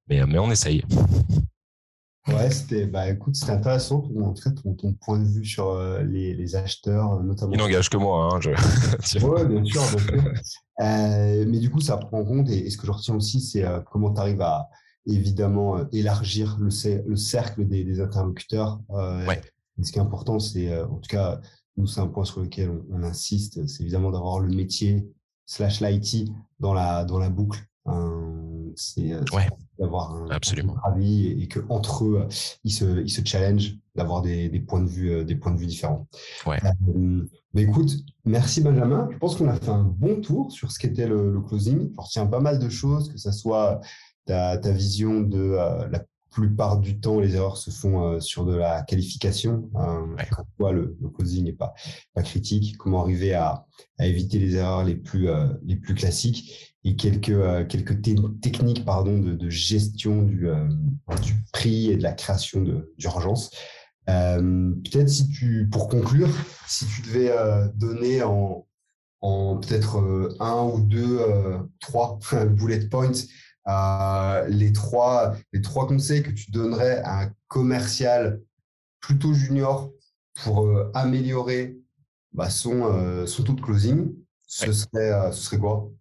[0.09, 0.83] mais, mais on essaye.
[2.27, 6.35] Ouais, c'était, bah, écoute, c'était intéressant pour montrer ton, ton, point de vue sur les,
[6.35, 7.53] les, acheteurs, notamment.
[7.53, 8.49] Il n'engage que moi, hein, je...
[9.25, 10.33] ouais, bien sûr, bien sûr.
[10.81, 13.65] Euh, mais du coup, ça prend en compte, et, ce que je retiens aussi, c'est
[13.91, 14.69] comment tu arrives à
[15.05, 16.69] évidemment élargir le,
[17.05, 18.79] le cercle des, des interlocuteurs.
[19.27, 19.41] ouais.
[19.83, 21.41] ce qui est important, c'est en tout cas
[21.79, 25.07] nous, c'est un point sur lequel on, insiste, c'est évidemment d'avoir le métier
[25.45, 26.29] slash l'IT
[26.59, 27.63] dans la, dans la boucle.
[28.79, 29.21] C'est euh,
[29.77, 30.75] d'avoir un, Absolument.
[30.85, 32.27] avis et, que entre eux,
[32.63, 35.59] ils se, ils se challenge d'avoir des, des, points de vue, euh, des points de
[35.59, 36.07] vue différents.
[36.45, 36.59] Ouais.
[36.95, 37.91] Euh, mais écoute,
[38.25, 39.09] merci Benjamin.
[39.11, 41.91] Je pense qu'on a fait un bon tour sur ce qu'était le, le, closing.
[41.91, 43.81] Je retiens pas mal de choses, que ce soit
[44.25, 45.55] ta, ta vision de
[45.91, 49.69] la plupart du temps, les erreurs se font euh, sur de la qualification.
[49.75, 50.15] Euh,
[50.57, 51.73] Quand le, le, closing n'est pas,
[52.13, 53.65] pas critique, comment arriver à,
[53.97, 58.01] à, éviter les erreurs les plus, euh, les plus classiques et quelques, euh, quelques
[58.41, 60.47] techniques pardon, de, de gestion du,
[61.21, 62.63] du, prix et de la création
[62.97, 63.51] d'urgence.
[64.05, 66.29] peut-être si tu, pour conclure,
[66.67, 67.31] si tu devais
[67.75, 68.65] donner en,
[69.21, 71.19] en peut-être un ou deux,
[71.79, 72.19] trois
[72.49, 73.11] bullet points
[73.69, 78.41] euh, les, trois, les trois conseils que tu donnerais à un commercial
[78.99, 79.91] plutôt junior
[80.43, 81.77] pour euh, améliorer
[82.31, 84.15] bah, son, euh, son taux de closing,
[84.47, 85.91] ce, serait, ce serait quoi?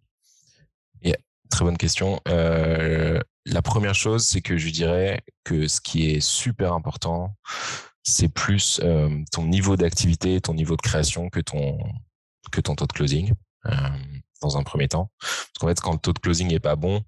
[1.49, 2.19] Très bonne question.
[2.25, 7.35] la première chose, c'est que je dirais que ce qui est super important,
[8.03, 8.79] c'est plus
[9.31, 11.77] ton niveau d'activité, ton niveau de création que ton,
[12.51, 13.33] que ton taux de closing
[14.41, 15.11] dans un premier temps.
[15.19, 17.03] Parce qu'en fait, quand le taux de closing n'est pas bon,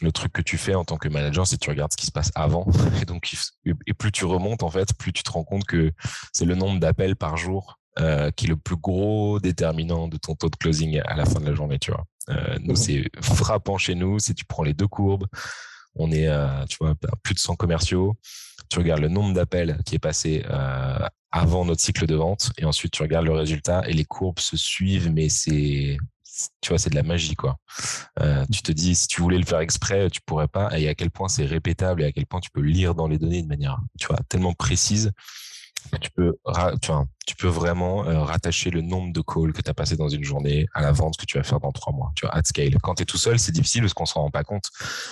[0.00, 2.06] le truc que tu fais en tant que manager, c'est que tu regardes ce qui
[2.06, 2.66] se passe avant.
[3.02, 3.32] Et donc,
[3.64, 5.92] et plus tu remontes, en fait, plus tu te rends compte que
[6.32, 10.34] c'est le nombre d'appels par jour euh, qui est le plus gros déterminant de ton
[10.34, 12.04] taux de closing à la fin de la journée, tu vois.
[12.28, 14.18] Euh, nous, mmh c'est frappant chez nous.
[14.18, 15.26] Si tu prends les deux courbes,
[15.94, 18.16] on est, à, tu vois, plus de 100 commerciaux.
[18.68, 20.98] Tu regardes le nombre d'appels qui est passé euh,
[21.32, 24.56] avant notre cycle de vente et ensuite tu regardes le résultat et les courbes se
[24.56, 25.96] suivent, mais c'est
[26.60, 27.56] tu vois, c'est de la magie, quoi.
[28.20, 30.78] Euh, tu te dis, si tu voulais le faire exprès, tu pourrais pas.
[30.78, 33.18] Et à quel point c'est répétable et à quel point tu peux lire dans les
[33.18, 35.10] données de manière, tu vois, tellement précise
[36.00, 36.38] tu peux,
[36.82, 39.98] tu, vois, tu peux vraiment euh, rattacher le nombre de calls que tu as passé
[39.98, 42.34] dans une journée à la vente que tu vas faire dans trois mois, tu vois,
[42.34, 42.78] at scale.
[42.82, 44.70] Quand tu es tout seul, c'est difficile parce qu'on s'en rend pas compte.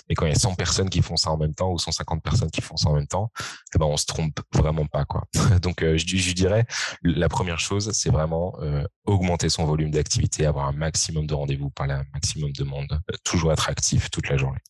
[0.09, 2.23] Mais quand il y a 100 personnes qui font ça en même temps ou 150
[2.23, 3.31] personnes qui font ça en même temps,
[3.75, 5.25] eh ben, on se trompe vraiment pas, quoi.
[5.61, 6.65] Donc, euh, je, dirais,
[7.03, 11.69] la première chose, c'est vraiment euh, augmenter son volume d'activité, avoir un maximum de rendez-vous,
[11.69, 14.61] parler à un maximum de monde, toujours être actif toute la journée.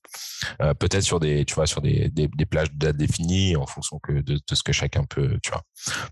[0.78, 4.12] Peut-être sur des, tu vois, sur des, des, plages de date définies en fonction que
[4.12, 5.62] de, de ce que chacun peut, tu vois,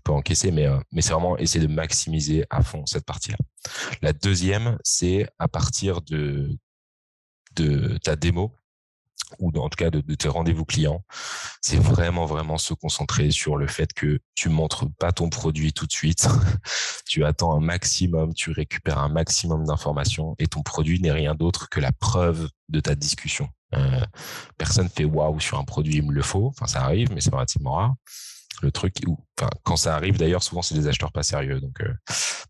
[0.03, 3.37] peut encaisser, mais, mais c'est vraiment essayer de maximiser à fond cette partie-là.
[4.01, 6.57] La deuxième, c'est à partir de,
[8.03, 8.53] ta démo
[9.39, 11.03] ou en tout cas de, tes rendez-vous clients,
[11.61, 15.87] c'est vraiment vraiment se concentrer sur le fait que tu montres pas ton produit tout
[15.87, 16.27] de suite,
[17.07, 21.69] tu attends un maximum, tu récupères un maximum d'informations et ton produit n'est rien d'autre
[21.69, 23.49] que la preuve de ta discussion.
[23.73, 24.05] Euh,
[24.57, 27.33] personne fait waouh sur un produit, il me le faut, enfin ça arrive, mais c'est
[27.33, 27.95] relativement rare
[28.61, 29.17] le truc où,
[29.63, 31.59] quand ça arrive d'ailleurs, souvent c'est des acheteurs pas sérieux.
[31.59, 31.93] Donc, euh,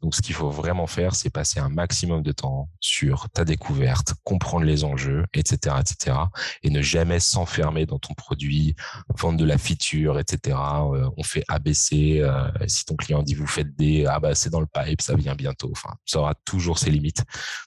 [0.01, 4.13] donc ce qu'il faut vraiment faire, c'est passer un maximum de temps sur ta découverte,
[4.23, 6.17] comprendre les enjeux, etc., etc.,
[6.63, 8.75] et ne jamais s'enfermer dans ton produit,
[9.17, 10.57] vendre de la feature, etc.
[10.93, 12.21] Euh, on fait ABC.
[12.21, 15.15] Euh, si ton client dit vous faites des, ah bah c'est dans le pipe, ça
[15.15, 15.71] vient bientôt.
[15.71, 17.23] Enfin, ça aura toujours ses limites.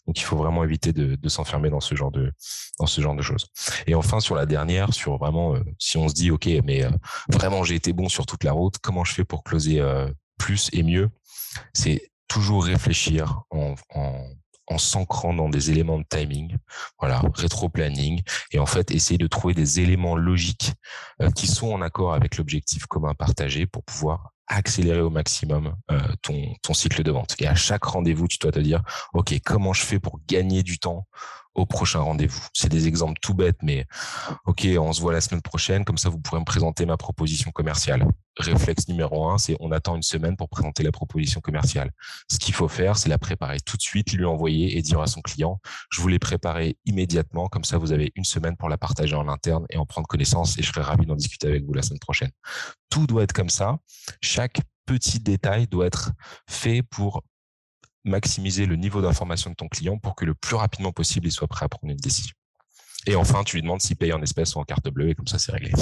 [0.07, 2.33] Donc il faut vraiment éviter de, de s'enfermer dans ce genre de
[2.79, 3.47] dans ce genre de choses.
[3.89, 6.85] Et enfin sur la dernière, sur vraiment, si on se dit ok, mais
[7.29, 10.69] vraiment j'ai été bon sur toute la route, comment je fais pour closer euh, plus
[10.73, 11.11] et mieux
[11.73, 13.75] C'est toujours réfléchir en,
[14.77, 16.57] s'ancrant dans des éléments de timing,
[17.01, 20.75] voilà, rétro-planning, et en fait essayer de trouver des éléments logiques
[21.23, 25.99] euh, qui sont en accord avec l'objectif commun partagé pour pouvoir accélérer au maximum euh,
[26.23, 27.35] ton, ton cycle de vente.
[27.41, 28.83] Et à chaque rendez-vous, tu dois te dire,
[29.15, 31.07] OK, comment je fais pour gagner du temps
[31.59, 32.47] au prochain rendez-vous.
[32.55, 33.87] C'est des exemples tout bêtes, mais
[34.47, 37.51] OK, on se voit la semaine prochaine, comme ça vous pourrez me présenter ma proposition
[37.51, 38.07] commerciale.
[38.39, 41.91] Réflexe numéro un, c'est on attend une semaine pour présenter la proposition commerciale.
[42.31, 45.09] Ce qu'il faut faire, c'est la préparer tout de suite, lui envoyer et dire à
[45.09, 46.21] son client, je vous l'ai
[46.85, 50.07] immédiatement, comme ça vous avez une semaine pour la partager en interne et en prendre
[50.07, 52.31] connaissance et je serai ravi d'en discuter avec vous la semaine prochaine.
[52.91, 53.79] Tout doit être comme ça.
[54.23, 56.13] Chaque petit détail doit être
[56.49, 57.25] fait pour
[58.09, 61.49] maximiser le niveau d'information de ton client pour que le plus rapidement possible, il soit
[61.49, 62.35] prêt à prendre une décision.
[63.07, 65.27] Et enfin, tu lui demandes s'il paye en espèces ou en carte bleue, et comme
[65.27, 65.73] ça, c'est réglé.